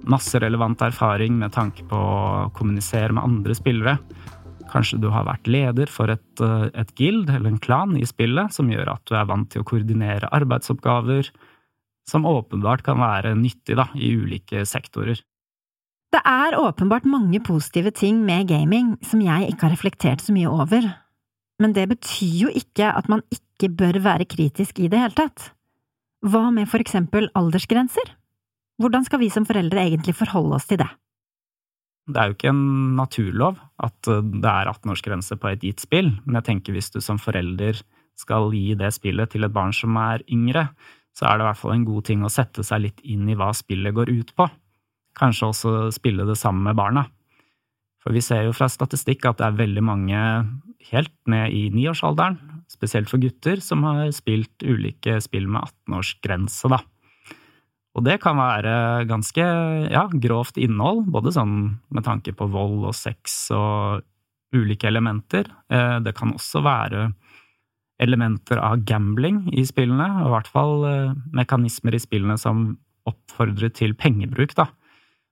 masse 0.07 0.39
relevant 0.39 0.81
erfaring 0.81 1.36
med 1.39 1.51
tanke 1.55 1.84
på 1.89 1.98
å 1.98 2.50
kommunisere 2.55 3.15
med 3.15 3.25
andre 3.25 3.55
spillere. 3.57 3.98
Kanskje 4.77 5.00
du 5.01 5.07
har 5.10 5.25
vært 5.25 5.48
leder 5.50 5.89
for 5.89 6.12
et, 6.13 6.41
eh, 6.43 6.69
et 6.77 6.91
guild 7.00 7.31
eller 7.34 7.50
en 7.50 7.62
klan 7.62 7.96
i 7.98 8.05
spillet, 8.05 8.53
som 8.53 8.69
gjør 8.69 8.93
at 8.93 9.05
du 9.10 9.15
er 9.17 9.25
vant 9.25 9.50
til 9.50 9.63
å 9.63 9.65
koordinere 9.65 10.29
arbeidsoppgaver, 10.29 11.31
som 12.07 12.27
åpenbart 12.29 12.84
kan 12.86 13.01
være 13.01 13.34
nyttig 13.36 13.75
da, 13.75 13.88
i 13.96 14.13
ulike 14.13 14.62
sektorer. 14.69 15.24
Det 16.13 16.22
er 16.24 16.55
åpenbart 16.55 17.10
mange 17.10 17.41
positive 17.43 17.91
ting 17.91 18.22
med 18.24 18.48
gaming 18.48 18.96
som 19.03 19.19
jeg 19.19 19.50
ikke 19.50 19.67
har 19.67 19.74
reflektert 19.75 20.24
så 20.24 20.36
mye 20.36 20.48
over, 20.48 20.86
men 21.60 21.74
det 21.74 21.89
betyr 21.89 22.38
jo 22.46 22.53
ikke 22.53 22.93
at 22.93 23.10
man 23.10 23.25
ikke 23.34 23.74
bør 23.75 24.00
være 24.05 24.29
kritisk 24.29 24.79
i 24.79 24.88
det 24.88 25.01
hele 25.01 25.17
tatt. 25.17 25.51
Hva 26.24 26.48
med 26.53 26.69
for 26.69 26.79
eksempel 26.79 27.27
aldersgrenser? 27.36 28.13
Hvordan 28.77 29.03
skal 29.03 29.19
vi 29.19 29.34
som 29.34 29.46
foreldre 29.46 29.84
egentlig 29.84 30.15
forholde 30.15 30.55
oss 30.55 30.69
til 30.69 30.79
det? 30.79 30.89
Det 32.07 32.19
er 32.19 32.29
jo 32.29 32.37
ikke 32.37 32.53
en 32.53 32.67
naturlov 32.95 33.57
at 33.83 34.09
eh, 34.11 34.23
det 34.23 34.51
er 34.51 34.71
18-årsgrense 34.71 35.37
på 35.39 35.51
et 35.51 35.65
gitt 35.65 35.83
spill, 35.83 36.13
men 36.25 36.39
jeg 36.39 36.47
tenker 36.51 36.77
hvis 36.77 36.91
du 36.93 37.01
som 37.03 37.19
forelder 37.21 37.81
skal 38.17 38.49
gi 38.55 38.71
det 38.79 38.93
spillet 38.95 39.29
til 39.33 39.45
et 39.45 39.53
barn 39.53 39.75
som 39.75 39.97
er 40.01 40.23
yngre, 40.33 40.69
så 41.17 41.27
er 41.27 41.37
det 41.37 41.45
i 41.45 41.49
hvert 41.49 41.59
fall 41.59 41.75
en 41.75 41.85
god 41.85 42.07
ting 42.07 42.23
å 42.23 42.31
sette 42.31 42.63
seg 42.65 42.83
litt 42.85 43.03
inn 43.05 43.27
i 43.29 43.35
hva 43.37 43.51
spillet 43.55 43.93
går 43.93 44.09
ut 44.13 44.33
på. 44.37 44.47
Kanskje 45.17 45.51
også 45.51 45.75
spille 45.93 46.25
det 46.29 46.37
sammen 46.37 46.65
med 46.65 46.77
barna. 46.77 47.07
For 48.03 48.13
vi 48.15 48.21
ser 48.23 48.45
jo 48.45 48.53
fra 48.55 48.69
statistikk 48.71 49.25
at 49.25 49.39
det 49.39 49.47
er 49.47 49.57
veldig 49.57 49.83
mange 49.83 50.19
helt 50.91 51.15
ned 51.29 51.51
i 51.51 51.67
niårsalderen, 51.73 52.37
spesielt 52.71 53.09
for 53.11 53.21
gutter, 53.21 53.59
som 53.63 53.83
har 53.87 54.11
spilt 54.15 54.63
ulike 54.63 55.17
spill 55.23 55.49
med 55.49 55.65
18-årsgrense, 55.65 56.69
da. 56.71 56.79
Og 57.97 58.05
det 58.05 58.19
kan 58.21 58.37
være 58.37 59.07
ganske 59.09 59.43
ja, 59.89 60.05
grovt 60.21 60.59
innhold, 60.61 61.07
både 61.09 61.33
sånn 61.33 61.55
med 61.89 62.05
tanke 62.05 62.33
på 62.37 62.45
vold 62.53 62.85
og 62.85 62.95
sex 62.95 63.47
og 63.55 64.05
ulike 64.53 64.87
elementer. 64.87 65.49
Eh, 65.73 65.97
det 66.05 66.13
kan 66.17 66.35
også 66.35 66.61
være 66.65 67.07
elementer 68.01 68.61
av 68.61 68.83
gambling 68.85 69.47
i 69.57 69.65
spillene, 69.65 70.07
og 70.21 70.29
i 70.29 70.33
hvert 70.35 70.51
fall 70.53 70.85
eh, 70.85 71.15
mekanismer 71.35 71.97
i 71.97 72.01
spillene 72.01 72.37
som 72.37 72.69
oppfordrer 73.09 73.73
til 73.73 73.97
pengebruk, 73.97 74.53
da. 74.57 74.67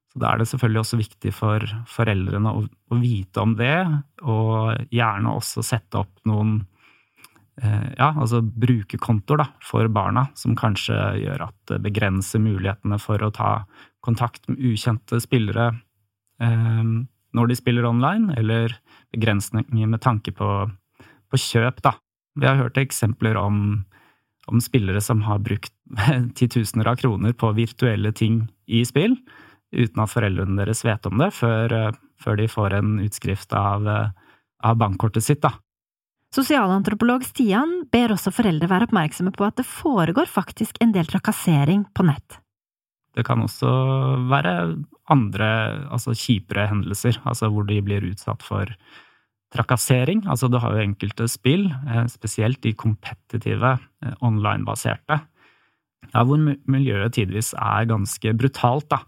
Så 0.10 0.22
da 0.24 0.32
er 0.32 0.42
det 0.42 0.50
selvfølgelig 0.50 0.82
også 0.82 1.00
viktig 1.04 1.34
for 1.36 1.64
foreldrene 1.92 2.54
å, 2.56 2.64
å 2.66 2.98
vite 2.98 3.44
om 3.44 3.54
det, 3.60 3.78
og 4.26 4.90
gjerne 4.90 5.38
også 5.38 5.62
sette 5.66 6.02
opp 6.02 6.26
noen 6.26 6.64
ja, 7.62 8.10
altså 8.12 8.42
brukerkontoer 8.44 9.40
da, 9.40 9.46
for 9.64 9.88
barna, 9.88 10.26
som 10.36 10.58
kanskje 10.60 10.96
gjør 11.22 11.46
at 11.48 11.56
det 11.72 11.78
begrenser 11.86 12.42
mulighetene 12.44 12.98
for 13.00 13.24
å 13.24 13.32
ta 13.32 13.52
kontakt 14.06 14.50
med 14.50 14.60
ukjente 14.60 15.22
spillere 15.24 15.70
eh, 16.44 16.84
når 17.36 17.52
de 17.52 17.58
spiller 17.58 17.88
online, 17.88 18.32
eller 18.40 18.76
begrensninger 19.16 19.90
med 19.92 20.02
tanke 20.04 20.34
på, 20.36 20.50
på 21.32 21.42
kjøp, 21.42 21.82
da. 21.84 21.96
Vi 22.40 22.48
har 22.48 22.60
hørt 22.60 22.80
eksempler 22.80 23.38
om, 23.40 23.58
om 24.52 24.62
spillere 24.64 25.02
som 25.04 25.24
har 25.28 25.44
brukt 25.44 25.74
titusener 26.40 26.92
av 26.92 27.00
kroner 27.02 27.36
på 27.36 27.52
virtuelle 27.58 28.12
ting 28.16 28.46
i 28.68 28.84
spill, 28.88 29.18
uten 29.76 30.04
at 30.04 30.12
foreldrene 30.12 30.60
deres 30.62 30.86
vet 30.88 31.08
om 31.10 31.20
det, 31.20 31.32
før, 31.36 31.76
eh, 31.76 32.02
før 32.22 32.40
de 32.40 32.48
får 32.52 32.80
en 32.80 32.98
utskrift 33.04 33.56
av, 33.58 33.88
eh, 33.88 34.10
av 34.64 34.80
bankkortet 34.80 35.24
sitt. 35.24 35.44
da. 35.44 35.56
Sosialantropolog 36.36 37.24
Stian 37.24 37.86
ber 37.94 38.12
også 38.16 38.34
foreldre 38.36 38.68
være 38.68 38.90
oppmerksomme 38.90 39.32
på 39.36 39.46
at 39.48 39.56
det 39.60 39.68
foregår 39.70 40.28
faktisk 40.28 40.82
en 40.84 40.92
del 40.96 41.08
trakassering 41.08 41.86
på 41.96 42.04
nett. 42.10 42.42
Det 43.16 43.24
kan 43.24 43.40
også 43.40 43.70
være 44.28 44.52
andre, 45.14 45.50
altså 45.88 46.12
kjipere 46.12 46.68
hendelser, 46.68 47.22
altså 47.24 47.48
hvor 47.54 47.64
de 47.70 47.78
blir 47.86 48.04
utsatt 48.10 48.44
for 48.44 48.68
trakassering. 49.56 50.26
Altså 50.28 50.50
du 50.52 50.60
har 50.60 50.76
jo 50.76 50.84
enkelte 50.84 51.30
spill, 51.32 51.70
eh, 51.72 52.04
spesielt 52.12 52.60
de 52.66 52.74
kompetitive, 52.76 53.78
online-baserte, 54.20 55.22
ja, 56.12 56.22
hvor 56.22 56.38
miljøet 56.70 57.16
tidvis 57.16 57.54
er 57.56 57.88
ganske 57.90 58.36
brutalt, 58.38 58.90
da. 58.92 59.00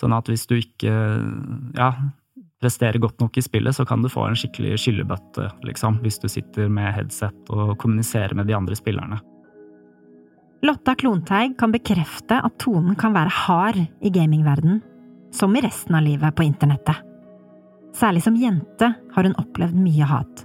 Sånn 0.00 0.16
at 0.16 0.26
hvis 0.26 0.48
du 0.50 0.56
ikke 0.56 0.90
ja, 1.76 1.90
presterer 2.64 2.98
godt 3.02 3.20
nok 3.20 3.36
i 3.38 3.44
spillet, 3.44 3.76
så 3.76 3.84
kan 3.88 4.02
du 4.02 4.10
få 4.12 4.24
en 4.26 4.38
skikkelig 4.38 4.80
skyllebøtte, 4.80 5.50
liksom, 5.68 6.00
hvis 6.02 6.18
du 6.22 6.26
sitter 6.32 6.72
med 6.72 6.94
headset 6.96 7.52
og 7.52 7.76
kommuniserer 7.82 8.34
med 8.34 8.48
de 8.48 8.56
andre 8.56 8.78
spillerne. 8.78 9.20
Lotta 10.64 10.94
Klonteig 10.96 11.58
kan 11.60 11.74
bekrefte 11.74 12.38
at 12.40 12.54
tonen 12.62 12.96
kan 12.96 13.12
være 13.12 13.32
hard 13.44 13.82
i 14.00 14.12
gamingverdenen, 14.12 14.80
som 15.34 15.52
i 15.52 15.60
resten 15.60 15.98
av 15.98 16.06
livet 16.06 16.32
på 16.36 16.46
internettet. 16.46 17.02
Særlig 17.94 18.22
som 18.24 18.38
jente 18.38 18.88
har 18.96 19.28
hun 19.28 19.36
opplevd 19.38 19.76
mye 19.76 20.08
hat. 20.08 20.44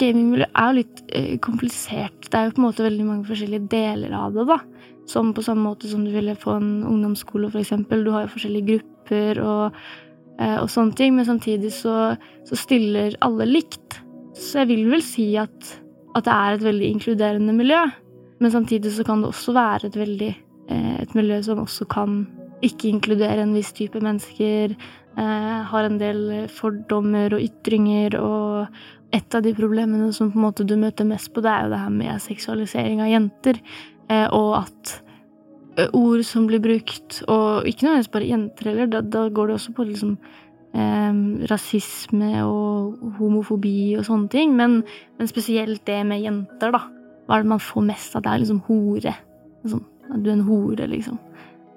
Gamingmiljøet 0.00 0.54
er 0.54 0.70
jo 0.70 0.78
litt 0.78 1.02
eh, 1.12 1.34
komplisert. 1.42 2.30
Det 2.30 2.38
er 2.38 2.48
jo 2.48 2.54
på 2.56 2.62
en 2.62 2.68
måte 2.68 2.86
veldig 2.86 3.06
mange 3.06 3.28
forskjellige 3.28 3.68
deler 3.70 4.14
av 4.16 4.38
det, 4.38 4.46
da. 4.48 4.60
Som 5.10 5.34
på 5.34 5.44
samme 5.44 5.66
måte 5.66 5.90
som 5.90 6.06
du 6.06 6.12
ville 6.14 6.38
få 6.38 6.56
en 6.56 6.70
ungdomsskole, 6.86 7.50
for 7.50 7.60
eksempel. 7.60 8.06
Du 8.06 8.12
har 8.14 8.24
jo 8.24 8.32
forskjellige 8.32 8.68
grupper 8.70 9.42
og, 9.44 9.80
og 10.38 10.70
sånne 10.72 10.96
ting, 10.96 11.12
men 11.16 11.26
samtidig 11.28 11.68
så, 11.76 12.14
så, 12.48 12.56
stiller 12.56 13.12
alle 13.20 13.44
likt. 13.44 13.98
Så 14.32 14.62
jeg 14.62 14.70
vil 14.70 14.86
vel 14.88 15.02
si 15.04 15.26
at, 15.36 15.72
at, 16.14 16.24
det 16.24 16.32
er 16.32 16.54
et 16.54 16.64
veldig 16.64 16.92
inkluderende 16.94 17.52
miljø. 17.52 17.82
Men 18.40 18.54
samtidig 18.54 18.94
så 18.96 19.04
kan 19.04 19.20
det 19.20 19.28
også 19.34 19.52
være 19.52 19.90
et 19.90 19.98
veldig 20.00 20.30
eh, 20.32 20.94
et 21.02 21.12
miljø 21.18 21.42
som 21.44 21.60
også 21.60 21.84
kan 21.92 22.22
ikke 22.64 22.88
inkludere 22.88 23.44
en 23.44 23.52
viss 23.56 23.72
type 23.76 24.00
mennesker. 24.00 24.72
Eh, 25.18 25.60
har 25.72 25.86
en 25.86 26.00
del 26.00 26.24
fordommer 26.52 27.36
og 27.36 27.44
ytringer 27.44 28.16
og, 28.20 28.80
et 29.10 29.34
av 29.34 29.42
de 29.42 29.52
problemene 29.56 30.12
som 30.14 30.30
på 30.30 30.38
en 30.38 30.44
måte 30.44 30.64
du 30.66 30.76
møter 30.78 31.08
mest 31.08 31.32
på, 31.34 31.42
det 31.42 31.50
er 31.50 31.66
jo 31.66 31.72
det 31.72 31.80
her 31.82 31.94
med 31.94 32.22
seksualisering 32.22 33.00
av 33.02 33.10
jenter. 33.10 33.58
Eh, 34.10 34.26
og 34.36 34.60
at 34.62 34.92
eh, 34.94 35.09
ord 35.96 36.22
som 36.26 36.46
blir 36.48 36.62
brukt, 36.62 37.22
og 37.28 37.66
ikke 37.68 37.86
nødvendigvis 37.86 38.12
bare 38.14 38.30
jenter 38.30 38.70
heller, 38.70 38.90
da, 38.90 39.00
da, 39.00 39.26
går 39.28 39.50
det 39.50 39.56
også 39.56 39.74
på 39.76 39.86
liksom 39.88 40.14
eh, 40.74 41.20
rasisme 41.50 42.30
og 42.44 43.16
homofobi 43.18 43.96
og 43.98 44.06
sånne 44.08 44.30
ting. 44.32 44.54
Men, 44.58 44.80
men, 45.18 45.30
spesielt 45.30 45.84
det 45.88 46.00
med 46.06 46.24
jenter, 46.24 46.74
da. 46.76 46.84
Hva 47.26 47.38
er 47.38 47.44
det 47.44 47.52
man 47.52 47.62
får 47.62 47.86
mest 47.86 48.16
av? 48.16 48.24
Det 48.24 48.32
er 48.32 48.42
liksom 48.44 48.62
hore. 48.68 49.14
Sånn, 49.70 49.84
du 50.16 50.30
er 50.30 50.36
en 50.38 50.48
hore, 50.48 50.88
liksom. 50.90 51.20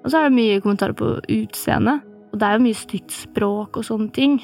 Og 0.04 0.10
så 0.10 0.20
er 0.20 0.28
det 0.28 0.36
mye 0.36 0.62
kommentarer 0.64 0.96
på 0.98 1.14
utseende. 1.22 1.98
Og 2.32 2.40
det 2.40 2.48
er 2.48 2.58
jo 2.58 2.64
mye 2.64 2.76
stygt 2.76 3.14
språk 3.14 3.78
og 3.78 3.86
sånne 3.86 4.10
ting. 4.14 4.40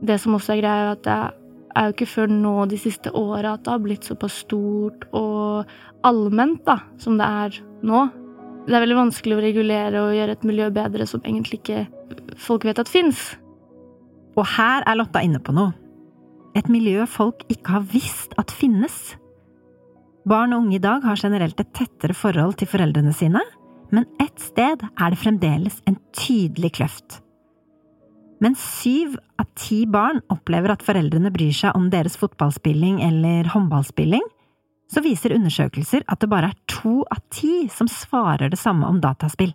Det 0.00 0.16
som 0.22 0.34
også 0.38 0.54
er 0.54 0.62
greia, 0.62 0.86
er 0.86 0.94
at 0.94 1.04
det 1.04 1.18
er 1.78 1.88
jo 1.88 1.94
ikke 1.94 2.10
før 2.10 2.32
nå 2.32 2.54
de 2.70 2.78
siste 2.80 3.12
åra 3.14 3.54
at 3.54 3.66
det 3.66 3.74
har 3.74 3.82
blitt 3.84 4.08
såpass 4.08 4.40
stort 4.46 5.04
og 5.16 5.68
allment 6.06 6.62
da, 6.66 6.80
som 7.02 7.18
det 7.20 7.26
er 7.26 7.58
nå. 7.86 8.06
Det 8.68 8.76
er 8.76 8.82
veldig 8.84 8.98
vanskelig 8.98 9.32
å 9.32 9.40
regulere 9.40 10.00
og 10.04 10.10
gjøre 10.12 10.34
et 10.36 10.42
miljø 10.44 10.66
bedre 10.76 11.06
som 11.08 11.22
egentlig 11.24 11.62
ikke 11.62 11.86
folk 12.36 12.66
vet 12.68 12.80
at 12.82 12.90
fins. 12.90 13.30
Og 14.36 14.44
her 14.58 14.84
er 14.84 14.98
Lotta 14.98 15.22
inne 15.24 15.40
på 15.40 15.54
noe. 15.56 15.72
Et 16.52 16.68
miljø 16.68 17.06
folk 17.08 17.46
ikke 17.48 17.78
har 17.78 17.86
visst 17.88 18.36
at 18.40 18.52
finnes. 18.52 19.16
Barn 20.28 20.52
og 20.52 20.66
unge 20.66 20.76
i 20.76 20.82
dag 20.84 21.06
har 21.06 21.16
generelt 21.16 21.60
et 21.62 21.72
tettere 21.72 22.16
forhold 22.16 22.58
til 22.60 22.68
foreldrene 22.68 23.14
sine, 23.16 23.40
men 23.88 24.04
ett 24.20 24.36
sted 24.42 24.84
er 24.84 25.14
det 25.14 25.20
fremdeles 25.22 25.80
en 25.88 25.96
tydelig 26.12 26.74
kløft. 26.76 27.22
Men 28.44 28.52
syv 28.58 29.16
av 29.40 29.48
ti 29.58 29.86
barn 29.88 30.20
opplever 30.28 30.74
at 30.74 30.84
foreldrene 30.84 31.32
bryr 31.32 31.56
seg 31.56 31.72
om 31.78 31.88
deres 31.90 32.18
fotballspilling 32.20 33.00
eller 33.06 33.48
håndballspilling, 33.54 34.28
så 34.88 35.02
viser 35.04 35.34
undersøkelser 35.36 36.04
at 36.08 36.20
det 36.22 36.30
bare 36.32 36.52
er 36.52 36.60
to 36.70 37.02
av 37.12 37.20
ti 37.32 37.68
som 37.72 37.90
svarer 37.92 38.52
det 38.52 38.60
samme 38.60 38.88
om 38.88 39.00
dataspill. 39.04 39.52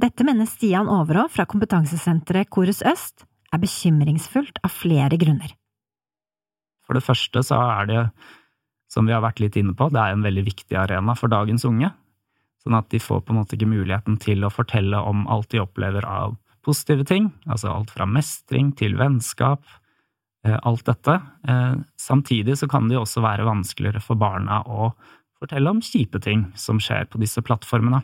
Dette 0.00 0.24
mener 0.24 0.48
Stian 0.48 0.88
Overå 0.88 1.26
fra 1.32 1.44
kompetansesenteret 1.50 2.48
Korus 2.52 2.80
Øst 2.86 3.26
er 3.50 3.60
bekymringsfullt 3.60 4.62
av 4.64 4.72
flere 4.72 5.18
grunner. 5.20 5.50
For 6.86 6.96
det 6.96 7.04
første 7.04 7.42
så 7.46 7.58
er 7.58 7.90
det, 7.90 8.04
som 8.90 9.06
vi 9.06 9.14
har 9.14 9.22
vært 9.22 9.42
litt 9.42 9.58
inne 9.60 9.74
på, 9.76 9.90
det 9.92 10.00
er 10.00 10.14
en 10.14 10.24
veldig 10.24 10.46
viktig 10.46 10.78
arena 10.78 11.14
for 11.18 11.30
dagens 11.30 11.66
unge. 11.68 11.90
Sånn 12.62 12.76
at 12.76 12.90
de 12.92 13.00
får 13.02 13.24
på 13.24 13.34
en 13.34 13.40
måte 13.40 13.56
ikke 13.56 13.70
muligheten 13.70 14.18
til 14.20 14.44
å 14.44 14.52
fortelle 14.52 14.98
om 15.10 15.26
alt 15.32 15.50
de 15.52 15.62
opplever 15.62 16.06
av 16.06 16.36
positive 16.66 17.06
ting, 17.08 17.30
altså 17.48 17.72
alt 17.72 17.92
fra 17.94 18.06
mestring 18.08 18.74
til 18.76 18.98
vennskap, 19.00 19.62
alt 20.48 20.86
dette. 20.88 21.18
Eh, 21.48 21.74
samtidig 22.00 22.56
så 22.58 22.68
kan 22.70 22.88
det 22.88 22.96
jo 22.96 23.04
også 23.04 23.22
være 23.24 23.48
vanskeligere 23.48 24.00
for 24.00 24.20
barna 24.20 24.62
å 24.64 24.92
fortelle 25.40 25.72
om 25.72 25.82
kjipe 25.84 26.20
ting 26.22 26.46
som 26.56 26.80
skjer 26.80 27.08
på 27.10 27.20
disse 27.20 27.42
plattformene. 27.44 28.02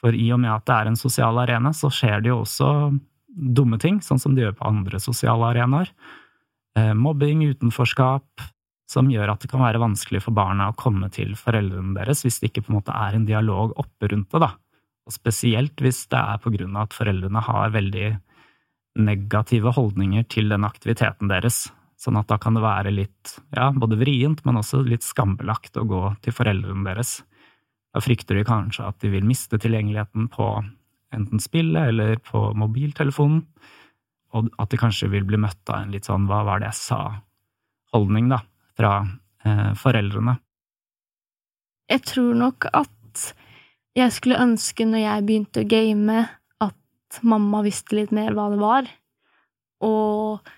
For 0.00 0.14
i 0.14 0.28
og 0.34 0.42
med 0.42 0.52
at 0.52 0.66
det 0.68 0.76
er 0.76 0.90
en 0.90 0.98
sosial 0.98 1.38
arena, 1.42 1.72
så 1.74 1.90
skjer 1.90 2.22
det 2.22 2.30
jo 2.30 2.42
også 2.44 2.68
dumme 3.36 3.78
ting, 3.82 4.00
sånn 4.04 4.20
som 4.20 4.36
det 4.36 4.44
gjør 4.44 4.58
på 4.58 4.68
andre 4.68 5.00
sosiale 5.02 5.50
arenaer. 5.52 5.90
Eh, 6.78 6.92
mobbing, 6.94 7.46
utenforskap, 7.54 8.44
som 8.86 9.08
gjør 9.10 9.32
at 9.32 9.42
det 9.42 9.50
kan 9.50 9.64
være 9.64 9.82
vanskelig 9.82 10.22
for 10.22 10.36
barna 10.36 10.70
å 10.70 10.76
komme 10.78 11.08
til 11.10 11.34
foreldrene 11.38 11.96
deres 11.96 12.22
hvis 12.22 12.38
det 12.38 12.52
ikke 12.52 12.66
på 12.66 12.72
en 12.72 12.78
måte 12.78 12.94
er 12.94 13.16
en 13.16 13.26
dialog 13.26 13.74
oppe 13.80 14.12
rundt 14.12 14.30
det, 14.30 14.44
da. 14.44 14.52
Og 15.06 15.14
spesielt 15.14 15.82
hvis 15.82 16.04
det 16.12 16.20
er 16.20 16.38
på 16.42 16.52
grunn 16.54 16.76
av 16.76 16.86
at 16.86 16.94
foreldrene 16.94 17.42
har 17.48 17.74
veldig 17.74 18.08
negative 18.96 19.72
holdninger 19.76 20.26
til 20.32 20.50
den 20.52 20.66
aktiviteten 20.66 21.30
deres. 21.30 21.66
Sånn 22.00 22.18
at 22.20 22.28
da 22.28 22.36
kan 22.40 22.56
det 22.56 22.64
være 22.64 22.92
litt, 22.92 23.36
ja, 23.56 23.70
både 23.72 23.98
vrient, 24.00 24.42
men 24.44 24.60
også 24.60 24.82
litt 24.84 25.04
skambelagt 25.04 25.78
å 25.80 25.86
gå 25.88 26.02
til 26.24 26.34
foreldrene 26.36 26.84
deres. 26.88 27.20
Da 27.96 28.02
frykter 28.04 28.36
de 28.36 28.44
kanskje 28.44 28.84
at 28.84 28.98
de 29.00 29.12
vil 29.14 29.24
miste 29.24 29.56
tilgjengeligheten 29.60 30.28
på 30.32 30.50
enten 31.16 31.40
spillet 31.40 31.92
eller 31.92 32.18
på 32.20 32.50
mobiltelefonen, 32.58 33.44
og 34.36 34.50
at 34.60 34.72
de 34.72 34.80
kanskje 34.80 35.08
vil 35.12 35.24
bli 35.24 35.38
møtt 35.40 35.70
av 35.72 35.84
en 35.84 35.94
litt 35.94 36.08
sånn 36.08 36.26
hva 36.28 36.42
var 36.44 36.60
det 36.60 36.68
jeg 36.74 36.80
sa-holdning, 36.82 38.28
da, 38.34 38.42
fra 38.76 38.98
eh, 39.46 39.70
foreldrene. 39.80 40.36
Jeg 41.88 42.02
tror 42.10 42.34
nok 42.36 42.66
at 42.74 43.24
jeg 43.96 44.12
skulle 44.12 44.42
ønske 44.42 44.84
når 44.84 45.00
jeg 45.00 45.26
begynte 45.28 45.62
å 45.62 45.68
game, 45.70 46.18
mamma 47.22 47.62
visste 47.64 47.96
litt 47.98 48.12
mer 48.14 48.34
hva 48.36 48.48
det 48.52 48.60
var, 48.60 48.88
og, 49.86 50.52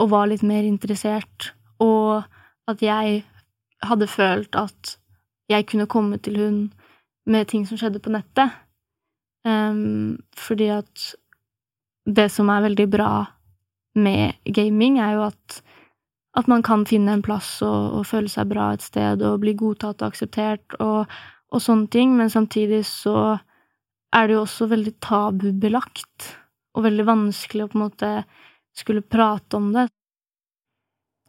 og 0.00 0.10
var 0.10 0.30
litt 0.30 0.44
mer 0.46 0.66
interessert, 0.66 1.52
og 1.80 2.24
at 2.70 2.82
jeg 2.84 3.22
hadde 3.86 4.10
følt 4.10 4.56
at 4.58 4.96
jeg 5.50 5.66
kunne 5.66 5.88
komme 5.90 6.18
til 6.22 6.38
hun 6.38 6.58
med 7.30 7.48
ting 7.50 7.66
som 7.66 7.78
skjedde 7.80 8.02
på 8.02 8.12
nettet. 8.12 8.52
Um, 9.44 10.20
fordi 10.36 10.68
at 10.74 11.10
det 12.06 12.28
som 12.32 12.50
er 12.52 12.66
veldig 12.66 12.86
bra 12.90 13.12
med 13.94 14.32
gaming, 14.54 14.98
er 15.00 15.16
jo 15.16 15.22
at, 15.30 15.60
at 16.36 16.48
man 16.48 16.62
kan 16.62 16.84
finne 16.86 17.12
en 17.16 17.24
plass 17.24 17.62
og, 17.62 17.98
og, 17.98 18.06
føle 18.06 18.28
seg 18.28 18.50
bra 18.52 18.72
et 18.74 18.84
sted 18.84 19.22
og 19.26 19.40
bli 19.42 19.54
godtatt 19.58 20.02
og 20.02 20.12
akseptert 20.12 20.76
og, 20.78 21.10
og 21.50 21.62
sånne 21.62 21.88
ting, 21.90 22.14
men 22.16 22.30
samtidig 22.30 22.84
så 22.86 23.38
er 24.14 24.26
det 24.28 24.36
jo 24.36 24.44
også 24.44 24.68
veldig 24.70 24.94
tabubelagt 25.02 26.30
og 26.76 26.84
veldig 26.86 27.06
vanskelig 27.08 27.66
å 27.66 27.70
på 27.70 27.78
en 27.78 27.84
måte 27.84 28.10
skulle 28.76 29.02
prate 29.02 29.58
om 29.58 29.70
det. 29.74 29.88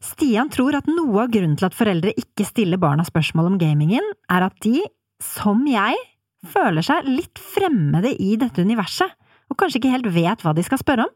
Stian 0.02 0.50
tror 0.54 0.80
at 0.80 0.90
noe 0.90 1.26
av 1.26 1.34
grunnen 1.34 1.58
til 1.60 1.68
at 1.68 1.78
foreldre 1.78 2.14
ikke 2.18 2.46
stiller 2.48 2.82
barna 2.82 3.06
spørsmål 3.06 3.52
om 3.52 3.60
gamingen, 3.62 4.06
er 4.34 4.48
at 4.48 4.58
de, 4.66 4.82
som 5.22 5.62
jeg, 5.70 5.98
føler 6.42 6.82
seg 6.82 7.06
litt 7.06 7.38
fremmede 7.38 8.16
i 8.18 8.34
dette 8.42 8.64
universet, 8.66 9.12
og 9.52 9.60
kanskje 9.62 9.78
ikke 9.78 9.92
helt 9.94 10.08
vet 10.16 10.42
hva 10.42 10.56
de 10.58 10.64
skal 10.66 10.80
spørre 10.82 11.06
om. 11.06 11.12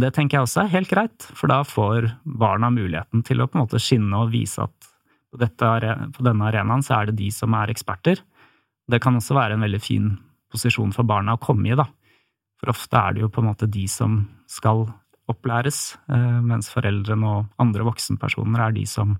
Det 0.00 0.10
tenker 0.14 0.38
jeg 0.38 0.46
også 0.46 0.64
er 0.64 0.72
helt 0.72 0.90
greit, 0.90 1.26
for 1.34 1.50
da 1.50 1.60
får 1.66 2.08
barna 2.24 2.70
muligheten 2.74 3.22
til 3.26 3.42
å 3.42 3.46
på 3.50 3.58
en 3.58 3.64
måte 3.64 3.78
skinne 3.82 4.18
og 4.22 4.32
vise 4.34 4.62
at 4.62 4.90
på, 5.30 5.38
dette, 5.38 5.70
på 6.16 6.26
denne 6.26 6.46
arenaen 6.46 6.82
så 6.82 6.96
er 6.96 7.10
det 7.10 7.20
de 7.20 7.30
som 7.34 7.54
er 7.58 7.70
eksperter. 7.70 8.22
Det 8.90 8.98
kan 9.02 9.18
også 9.18 9.36
være 9.36 9.54
en 9.54 9.66
veldig 9.66 9.82
fin 9.82 10.10
posisjon 10.52 10.92
for 10.96 11.08
barna 11.08 11.36
å 11.36 11.42
komme 11.42 11.70
i, 11.70 11.78
da. 11.78 11.86
For 12.60 12.72
ofte 12.74 13.00
er 13.00 13.16
det 13.16 13.24
jo 13.24 13.30
på 13.32 13.42
en 13.42 13.50
måte 13.52 13.70
de 13.70 13.86
som 13.88 14.22
skal 14.50 14.84
opplæres, 15.30 15.96
eh, 16.10 16.40
mens 16.44 16.70
foreldrene 16.72 17.28
og 17.28 17.62
andre 17.62 17.86
voksenpersoner 17.86 18.66
er 18.66 18.76
de 18.76 18.84
som 18.88 19.14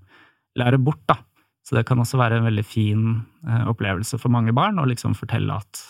lærer 0.59 0.81
bort, 0.81 1.01
da. 1.07 1.17
Så 1.63 1.77
det 1.77 1.85
kan 1.87 1.99
også 2.01 2.19
være 2.19 2.39
en 2.39 2.47
veldig 2.49 2.65
fin 2.65 3.03
eh, 3.47 3.65
opplevelse 3.69 4.19
for 4.19 4.33
mange 4.33 4.53
barn 4.53 4.81
å 4.81 4.87
liksom 4.89 5.15
fortelle 5.17 5.55
at 5.61 5.81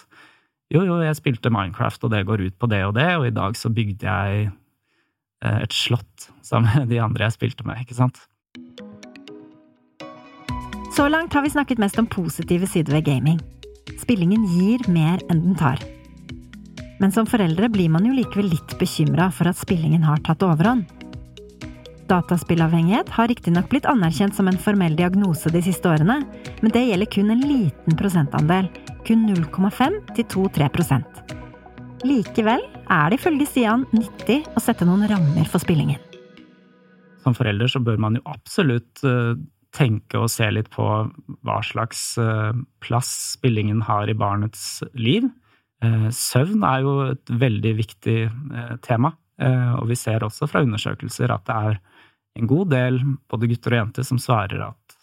jo, 0.71 0.85
jo, 0.87 1.01
jeg 1.03 1.17
spilte 1.19 1.51
Minecraft, 1.51 2.05
og 2.07 2.13
det 2.13 2.25
går 2.27 2.45
ut 2.47 2.57
på 2.59 2.69
det 2.71 2.83
og 2.87 2.95
det, 2.95 3.09
og 3.17 3.27
i 3.27 3.35
dag 3.35 3.57
så 3.59 3.71
bygde 3.73 4.07
jeg 4.07 4.45
eh, 4.47 5.57
et 5.57 5.75
slott 5.75 6.29
sammen 6.47 6.83
med 6.83 6.91
de 6.93 7.01
andre 7.03 7.27
jeg 7.27 7.39
spilte 7.39 7.67
med, 7.67 7.81
ikke 7.83 7.97
sant? 7.97 8.21
Så 10.91 11.07
langt 11.07 11.33
har 11.33 11.43
vi 11.43 11.51
snakket 11.51 11.79
mest 11.79 11.99
om 11.99 12.07
positive 12.07 12.67
sider 12.67 12.99
ved 12.99 13.07
gaming. 13.07 13.39
Spillingen 14.01 14.45
gir 14.49 14.83
mer 14.91 15.21
enn 15.29 15.43
den 15.45 15.57
tar. 15.59 15.81
Men 17.01 17.13
som 17.13 17.25
foreldre 17.25 17.69
blir 17.73 17.89
man 17.89 18.05
jo 18.05 18.13
likevel 18.13 18.51
litt 18.51 18.75
bekymra 18.79 19.31
for 19.33 19.49
at 19.49 19.59
spillingen 19.59 20.03
har 20.05 20.21
tatt 20.25 20.43
overhånd. 20.45 20.85
Dataspillavhengighet 22.11 23.09
har 23.15 23.29
riktignok 23.31 23.69
blitt 23.71 23.87
anerkjent 23.87 24.35
som 24.35 24.49
en 24.51 24.59
formell 24.59 24.97
diagnose 24.99 25.49
de 25.53 25.61
siste 25.63 25.87
årene, 25.89 26.21
men 26.61 26.73
det 26.75 26.83
gjelder 26.89 27.11
kun 27.13 27.31
en 27.31 27.45
liten 27.45 27.97
prosentandel, 27.97 28.67
kun 29.07 29.23
0,5 29.29 29.95
til 30.17 30.27
2-3% 30.35 31.37
Likevel 32.07 32.63
er 32.89 33.11
det 33.11 33.19
ifølge 33.19 33.45
Stian 33.47 33.85
nyttig 33.93 34.41
å 34.57 34.61
sette 34.63 34.85
noen 34.87 35.05
rammer 35.09 35.45
for 35.49 35.61
spillingen. 35.61 36.01
Som 37.21 37.35
forelder 37.37 37.69
så 37.69 37.81
bør 37.83 37.99
man 38.01 38.17
jo 38.17 38.23
absolutt 38.25 39.03
eh, 39.05 39.35
tenke 39.75 40.19
og 40.19 40.31
se 40.31 40.47
litt 40.51 40.69
på 40.73 40.85
hva 41.45 41.59
slags 41.65 42.17
eh, 42.21 42.51
plass 42.83 43.11
spillingen 43.37 43.83
har 43.87 44.09
i 44.11 44.17
barnets 44.17 44.83
liv. 44.93 45.27
Eh, 45.83 46.09
søvn 46.13 46.65
er 46.67 46.83
jo 46.85 46.95
et 47.09 47.33
veldig 47.43 47.73
viktig 47.79 48.19
eh, 48.27 48.75
tema, 48.85 49.15
og 49.41 49.87
vi 49.89 49.95
ser 49.97 50.21
også 50.21 50.45
fra 50.45 50.61
undersøkelser 50.61 51.31
at 51.33 51.47
det 51.47 51.53
er 51.71 51.77
en 52.37 52.45
god 52.45 52.67
del 52.69 52.99
både 53.31 53.47
gutter 53.49 53.73
og 53.73 53.79
jenter 53.79 54.05
som 54.05 54.19
svarer 54.21 54.61
at 54.61 54.97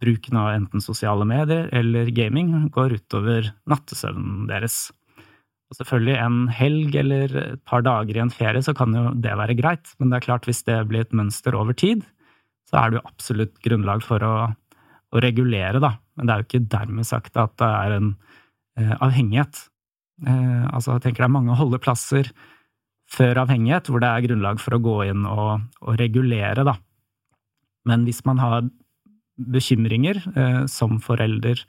bruken 0.00 0.38
av 0.40 0.54
enten 0.54 0.80
sosiale 0.80 1.26
medier 1.28 1.68
eller 1.76 2.08
gaming 2.16 2.70
går 2.72 2.96
utover 2.96 3.50
nattesøvnen 3.68 4.46
deres. 4.48 4.86
Og 5.68 5.76
selvfølgelig, 5.76 6.16
en 6.16 6.38
helg 6.52 6.96
eller 7.02 7.36
et 7.42 7.62
par 7.68 7.84
dager 7.84 8.16
i 8.16 8.24
en 8.24 8.32
ferie, 8.32 8.64
så 8.64 8.72
kan 8.76 8.96
jo 8.96 9.10
det 9.20 9.36
være 9.36 9.58
greit, 9.60 9.92
men 9.98 10.08
det 10.08 10.22
er 10.22 10.26
klart, 10.30 10.48
hvis 10.48 10.64
det 10.64 10.78
blir 10.88 11.04
et 11.04 11.12
mønster 11.16 11.56
over 11.56 11.76
tid, 11.76 12.06
så 12.72 12.80
er 12.80 12.90
det 12.90 12.98
jo 12.98 13.08
absolutt 13.10 13.58
grunnlag 13.64 14.00
for 14.04 14.24
å, 14.24 14.34
å 15.12 15.20
regulere, 15.20 15.80
da. 15.82 15.92
Men 16.16 16.28
det 16.28 16.32
er 16.32 16.40
jo 16.40 16.48
ikke 16.48 16.70
dermed 16.72 17.08
sagt 17.08 17.36
at 17.40 17.52
det 17.60 17.68
er 17.68 17.96
en 17.98 18.08
eh, 18.80 18.94
avhengighet. 18.96 19.66
Eh, 20.24 20.64
altså, 20.72 20.96
jeg 20.96 21.04
tenker 21.04 21.24
det 21.24 21.28
er 21.28 21.36
mange 21.36 21.58
holdeplasser 21.58 22.32
før 23.12 23.42
avhengighet 23.44 23.90
hvor 23.92 24.00
det 24.00 24.08
er 24.08 24.24
grunnlag 24.24 24.60
for 24.62 24.78
å 24.78 24.80
gå 24.80 24.96
inn 25.10 25.28
og, 25.28 25.66
og 25.84 26.00
regulere, 26.00 26.64
da. 26.64 26.78
Men 27.88 28.06
hvis 28.06 28.22
man 28.24 28.40
har 28.40 28.64
bekymringer 29.52 30.22
eh, 30.32 30.62
som 30.70 30.96
forelder 31.02 31.60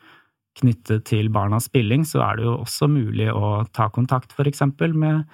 knyttet 0.60 1.08
til 1.10 1.32
barnas 1.34 1.68
spilling, 1.68 2.06
så 2.08 2.22
er 2.24 2.40
det 2.40 2.48
jo 2.48 2.60
også 2.62 2.88
mulig 2.92 3.28
å 3.34 3.66
ta 3.74 3.90
kontakt 3.92 4.36
for 4.38 4.48
eksempel 4.48 4.94
med, 4.96 5.26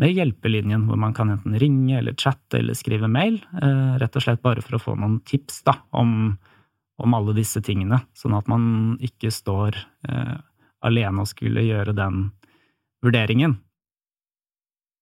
med 0.00 0.14
hjelpelinjen, 0.16 0.86
hvor 0.88 0.96
man 1.00 1.14
kan 1.14 1.30
enten 1.34 1.58
ringe 1.60 1.98
eller 1.98 2.16
chatte 2.16 2.58
eller 2.58 2.76
skrive 2.76 3.10
mail, 3.12 3.40
eh, 3.60 3.98
rett 4.00 4.16
og 4.16 4.24
slett 4.24 4.42
bare 4.42 4.64
for 4.64 4.78
å 4.78 4.82
få 4.82 4.94
noen 4.96 5.20
tips 5.28 5.62
da, 5.68 5.76
om, 5.90 6.38
om 7.02 7.18
alle 7.18 7.34
disse 7.36 7.60
tingene, 7.64 8.00
sånn 8.16 8.36
at 8.38 8.48
man 8.48 8.96
ikke 9.04 9.32
står 9.32 9.76
eh, 10.08 10.38
alene 10.82 11.24
og 11.24 11.28
skulle 11.30 11.66
gjøre 11.66 11.94
den 11.96 12.30
vurderingen. 13.04 13.58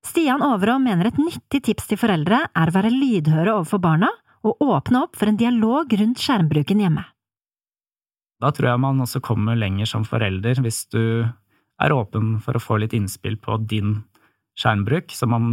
Stian 0.07 0.43
Overå 0.43 0.79
mener 0.81 1.11
et 1.11 1.21
nyttig 1.21 1.63
tips 1.69 1.91
til 1.91 2.01
foreldre 2.01 2.47
er 2.49 2.71
å 2.71 2.75
være 2.75 2.93
lydhøre 2.93 3.59
overfor 3.59 3.83
barna 3.85 4.09
og 4.49 4.63
åpne 4.65 5.05
opp 5.05 5.19
for 5.21 5.29
en 5.29 5.39
dialog 5.41 5.93
rundt 6.01 6.23
skjermbruken 6.23 6.81
hjemme. 6.81 7.05
Da 8.41 8.49
tror 8.57 8.71
jeg 8.71 8.81
man 8.81 9.03
også 9.05 9.21
kommer 9.21 9.59
lenger 9.61 9.89
som 9.91 10.07
forelder 10.09 10.63
hvis 10.65 10.87
du 10.89 11.03
er 11.81 11.93
åpen 11.93 12.39
for 12.41 12.57
å 12.57 12.63
få 12.63 12.79
litt 12.81 12.97
innspill 12.97 13.37
på 13.41 13.59
din 13.69 13.99
skjermbruk, 14.59 15.13
som 15.15 15.37
om 15.37 15.51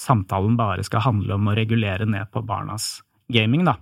samtalen 0.00 0.56
bare 0.58 0.84
skal 0.86 1.04
handle 1.04 1.36
om 1.36 1.48
å 1.48 1.56
regulere 1.56 2.06
ned 2.08 2.30
på 2.32 2.42
barnas 2.46 3.00
gaming, 3.32 3.66
da. 3.68 3.76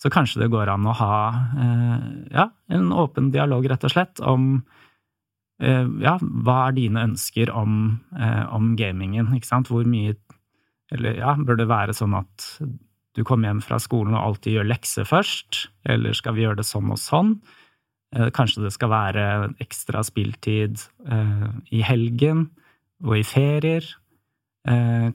Så 0.00 0.08
kanskje 0.12 0.40
det 0.42 0.50
går 0.52 0.70
an 0.72 0.88
å 0.88 0.96
ha 0.96 1.16
eh, 1.60 2.04
ja, 2.32 2.46
en 2.72 2.92
åpen 2.96 3.28
dialog, 3.34 3.66
rett 3.68 3.84
og 3.84 3.92
slett, 3.92 4.22
om 4.24 4.62
eh, 5.60 5.86
ja, 6.00 6.16
hva 6.20 6.60
er 6.68 6.76
dine 6.78 7.04
ønsker 7.10 7.52
om, 7.52 7.98
eh, 8.16 8.44
om 8.48 8.72
gamingen, 8.80 9.28
ikke 9.36 9.50
sant? 9.50 9.72
Hvor 9.72 9.84
mye 9.88 10.16
Eller 10.90 11.20
ja, 11.20 11.36
bør 11.38 11.54
det 11.54 11.68
være 11.70 11.92
sånn 11.94 12.16
at 12.18 12.44
du 13.14 13.20
kommer 13.22 13.46
hjem 13.46 13.60
fra 13.62 13.76
skolen 13.78 14.16
og 14.16 14.24
alltid 14.24 14.56
gjør 14.56 14.70
lekser 14.72 15.04
først, 15.06 15.68
eller 15.86 16.16
skal 16.18 16.34
vi 16.34 16.42
gjøre 16.42 16.58
det 16.58 16.66
sånn 16.66 16.90
og 16.90 16.98
sånn? 16.98 17.36
Kanskje 18.34 18.64
det 18.64 18.72
skal 18.74 18.90
være 18.90 19.26
ekstra 19.62 20.02
spilltid 20.02 20.82
i 21.70 21.84
helgen 21.86 22.48
og 23.04 23.16
i 23.18 23.24
ferier. 23.26 23.86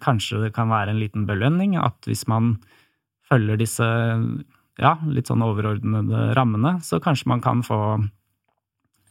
Kanskje 0.02 0.40
det 0.42 0.56
kan 0.56 0.72
være 0.72 0.94
en 0.94 1.00
liten 1.00 1.28
belønning 1.30 1.76
at 1.78 2.08
hvis 2.10 2.26
man 2.28 2.56
følger 3.30 3.60
disse 3.62 3.86
ja, 4.82 4.96
litt 5.08 5.30
sånn 5.30 5.44
overordnede 5.46 6.32
rammene, 6.38 6.78
så 6.84 7.00
kanskje 7.04 7.30
man 7.32 7.44
kan 7.44 7.62
få 7.66 7.80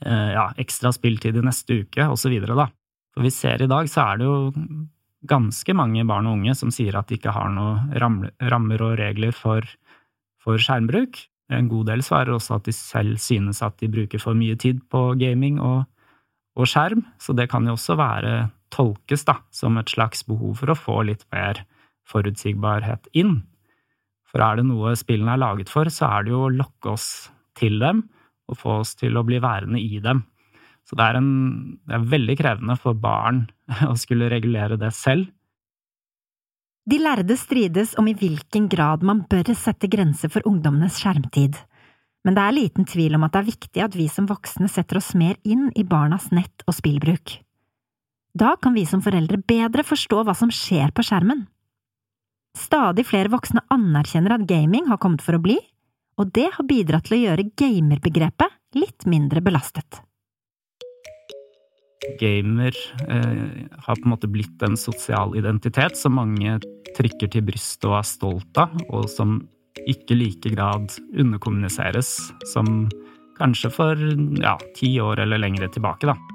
eh, 0.05 0.31
ja, 0.37 0.49
ekstra 0.61 0.93
spilltid 0.95 1.39
i 1.39 1.45
neste 1.45 1.85
uke, 1.85 2.09
videre, 2.29 2.57
da. 2.59 2.69
For 3.15 3.25
vi 3.25 3.33
ser 3.33 3.63
i 3.63 3.71
dag, 3.71 3.89
så 3.89 4.09
er 4.09 4.21
det 4.21 4.29
jo 4.29 4.39
ganske 5.25 5.77
mange 5.77 6.05
barn 6.05 6.29
og 6.29 6.41
unge 6.41 6.57
som 6.59 6.73
sier 6.75 6.97
at 6.99 7.09
de 7.09 7.17
ikke 7.17 7.33
har 7.33 7.49
noen 7.55 7.95
rammer 7.95 8.85
og 8.85 8.99
regler 9.01 9.33
for, 9.33 9.65
for 10.43 10.61
skjermbruk. 10.61 11.23
En 11.55 11.71
god 11.71 11.89
del 11.89 12.03
svarer 12.05 12.35
også 12.35 12.59
at 12.59 12.69
de 12.69 12.75
selv 12.77 13.21
synes 13.23 13.63
at 13.65 13.79
de 13.81 13.89
bruker 13.93 14.21
for 14.21 14.37
mye 14.37 14.57
tid 14.61 14.83
på 14.93 15.15
gaming 15.21 15.61
og, 15.63 15.85
og 16.59 16.69
skjerm, 16.69 17.05
så 17.21 17.33
det 17.37 17.49
kan 17.53 17.65
jo 17.69 17.77
også 17.79 17.97
være 18.01 18.35
tolkes 18.75 19.25
da, 19.29 19.39
som 19.55 19.79
et 19.79 19.93
slags 19.95 20.25
behov 20.27 20.59
for 20.61 20.73
å 20.73 20.79
få 20.79 21.01
litt 21.09 21.25
mer 21.35 21.63
forutsigbarhet 22.11 23.09
inn. 23.17 23.39
For 24.29 24.43
er 24.43 24.59
det 24.59 24.67
noe 24.67 24.97
spillene 24.99 25.37
er 25.37 25.43
laget 25.45 25.71
for, 25.71 25.89
så 25.93 26.11
er 26.11 26.27
det 26.27 26.35
jo 26.35 26.45
å 26.49 26.53
lokke 26.53 26.95
oss 26.97 27.09
til 27.59 27.79
dem 27.83 28.03
og 28.51 28.59
få 28.61 28.81
oss 28.83 28.97
til 28.99 29.17
å 29.17 29.25
bli 29.27 29.39
værende 29.41 29.81
i 29.81 30.01
dem. 30.05 30.25
Så 30.85 30.99
det 30.99 31.07
er, 31.07 31.21
en, 31.21 31.31
det 31.87 31.97
er 31.97 32.11
veldig 32.13 32.37
krevende 32.37 32.77
for 32.81 32.99
barn 32.99 33.47
å 33.93 33.95
skulle 33.97 34.29
regulere 34.33 34.77
det 34.81 34.93
selv. 34.97 35.31
De 36.85 36.99
lærde 37.01 37.39
strides 37.41 37.95
om 37.97 38.11
i 38.11 38.17
hvilken 38.19 38.67
grad 38.69 39.07
man 39.07 39.23
bør 39.31 39.55
sette 39.57 39.89
grenser 39.89 40.29
for 40.29 40.45
ungdommenes 40.51 40.99
skjermtid. 41.01 41.57
Men 42.25 42.37
det 42.37 42.43
er 42.45 42.57
liten 42.57 42.89
tvil 42.89 43.17
om 43.17 43.25
at 43.25 43.33
det 43.33 43.41
er 43.41 43.49
viktig 43.49 43.85
at 43.85 43.97
vi 43.97 44.11
som 44.13 44.29
voksne 44.29 44.69
setter 44.73 45.01
oss 45.01 45.15
mer 45.17 45.39
inn 45.49 45.71
i 45.77 45.85
barnas 45.89 46.31
nett- 46.33 46.65
og 46.69 46.77
spillbruk. 46.77 47.39
Da 48.35 48.57
kan 48.59 48.75
vi 48.75 48.83
som 48.87 49.03
foreldre 49.03 49.39
bedre 49.47 49.85
forstå 49.87 50.25
hva 50.27 50.35
som 50.35 50.51
skjer 50.51 50.91
på 50.95 51.05
skjermen. 51.07 51.45
Stadig 52.59 53.05
flere 53.07 53.31
voksne 53.31 53.63
anerkjenner 53.71 54.35
at 54.35 54.49
gaming 54.51 54.89
har 54.91 54.99
kommet 55.03 55.23
for 55.23 55.39
å 55.39 55.43
bli, 55.43 55.57
og 56.19 56.31
det 56.35 56.49
har 56.57 56.67
bidratt 56.67 57.07
til 57.09 57.19
å 57.19 57.23
gjøre 57.25 57.47
gamerbegrepet 57.59 58.59
litt 58.79 59.07
mindre 59.11 59.43
belastet. 59.43 60.03
Gamer 62.21 62.75
eh, 63.09 63.65
har 63.87 63.97
på 63.97 64.05
en 64.05 64.13
måte 64.13 64.29
blitt 64.31 64.63
en 64.67 64.77
sosial 64.79 65.35
identitet 65.39 65.97
som 65.99 66.19
mange 66.19 66.59
trykker 66.99 67.31
til 67.33 67.47
brystet 67.47 67.89
og 67.89 67.99
er 68.03 68.09
stolt 68.11 68.61
av, 68.61 68.75
og 68.91 69.09
som 69.11 69.41
ikke 69.91 70.19
like 70.19 70.53
grad 70.55 70.91
underkommuniseres 71.15 72.17
som 72.53 72.89
kanskje 73.39 73.71
for 73.75 74.07
ja, 74.43 74.59
ti 74.77 74.95
år 75.03 75.25
eller 75.25 75.43
lengre 75.43 75.71
tilbake, 75.75 76.11
da. 76.11 76.34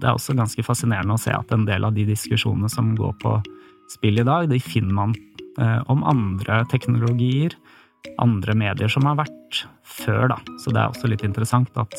Det 0.00 0.08
er 0.08 0.16
også 0.16 0.34
ganske 0.36 0.64
fascinerende 0.66 1.14
å 1.14 1.20
se 1.20 1.34
at 1.34 1.52
en 1.54 1.66
del 1.68 1.86
av 1.86 1.94
de 1.94 2.06
diskusjonene 2.08 2.70
som 2.72 2.94
går 2.98 3.14
på 3.22 3.36
spill 3.92 4.18
i 4.18 4.26
dag, 4.26 4.48
de 4.50 4.58
finner 4.62 4.94
man 4.96 5.14
eh, 5.60 5.80
om 5.92 6.02
andre 6.08 6.62
teknologier, 6.72 7.54
andre 8.20 8.56
medier 8.58 8.90
som 8.90 9.06
har 9.08 9.18
vært 9.22 9.64
før, 9.86 10.28
da. 10.34 10.38
Så 10.60 10.72
det 10.74 10.82
er 10.82 10.90
også 10.90 11.10
litt 11.10 11.24
interessant 11.26 11.72
at 11.80 11.94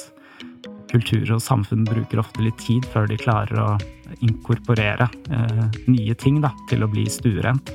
kultur 0.92 1.36
og 1.36 1.44
samfunn 1.44 1.86
bruker 1.88 2.22
ofte 2.22 2.44
litt 2.46 2.58
tid 2.62 2.86
før 2.94 3.08
de 3.10 3.18
klarer 3.20 3.60
å 3.62 3.70
inkorporere 4.26 5.08
eh, 5.34 5.64
nye 5.90 6.16
ting 6.20 6.42
da, 6.44 6.52
til 6.70 6.86
å 6.86 6.92
bli 6.92 7.08
stuerent. 7.12 7.72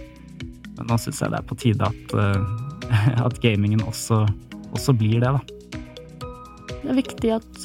Men 0.77 0.89
nå 0.89 0.99
syns 1.01 1.21
jeg 1.23 1.33
det 1.33 1.41
er 1.41 1.49
på 1.49 1.59
tide 1.61 1.91
at, 1.91 2.15
eh, 2.17 3.23
at 3.27 3.41
gamingen 3.43 3.85
også, 3.87 4.25
også 4.75 4.97
blir 4.97 5.21
det, 5.25 5.33
da. 5.39 5.43
Det 6.81 6.89
er 6.89 6.97
viktig 6.97 7.33
at 7.37 7.65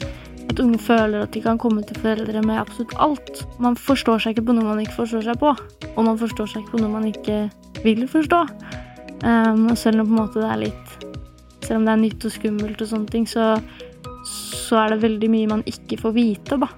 at 0.50 0.62
unge 0.62 0.80
føler 0.82 1.24
at 1.26 1.34
de 1.34 1.42
kan 1.44 1.60
komme 1.62 1.84
til 1.84 1.98
foreldre 2.00 2.42
med 2.46 2.60
absolutt 2.62 2.96
alt. 3.02 3.44
Man 3.60 3.78
forstår 3.80 4.22
seg 4.24 4.36
ikke 4.36 4.48
på 4.50 4.56
noe 4.58 4.68
man 4.68 4.82
ikke 4.84 4.98
forstår 5.00 5.26
seg 5.28 5.40
på, 5.42 5.54
og 5.96 6.02
man 6.06 6.20
forstår 6.22 6.52
seg 6.52 6.64
ikke 6.64 6.78
på 6.78 6.84
noe 6.84 6.94
man 6.94 7.08
ikke 7.10 7.40
vil 7.84 8.06
forstå. 8.10 8.42
Um, 9.26 9.70
selv 9.80 10.04
om 10.04 10.10
på 10.10 10.14
en 10.14 10.20
måte 10.20 10.42
det 10.42 10.50
er 10.52 10.60
litt 10.60 11.06
Selv 11.64 11.80
om 11.80 11.86
det 11.88 11.94
er 11.94 12.02
nytt 12.02 12.26
og 12.28 12.34
skummelt 12.36 12.82
og 12.84 12.90
sånne 12.92 13.10
ting, 13.10 13.24
så, 13.26 13.56
så 14.30 14.84
er 14.84 14.94
det 14.94 15.06
veldig 15.06 15.30
mye 15.34 15.52
man 15.56 15.64
ikke 15.66 15.98
får 15.98 16.14
vite, 16.14 16.60
da. 16.62 16.70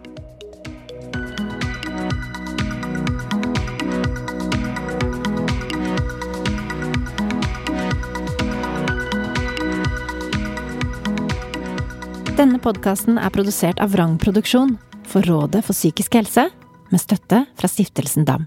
Denne 12.48 12.64
podkasten 12.64 13.18
er 13.20 13.32
produsert 13.36 13.82
av 13.84 13.92
Vrang 13.92 14.14
Produksjon 14.24 14.78
for 15.04 15.26
Rådet 15.28 15.66
for 15.68 15.76
psykisk 15.76 16.14
helse, 16.16 16.46
med 16.88 17.02
støtte 17.04 17.42
fra 17.60 17.68
Stiftelsen 17.68 18.24
DAM. 18.24 18.46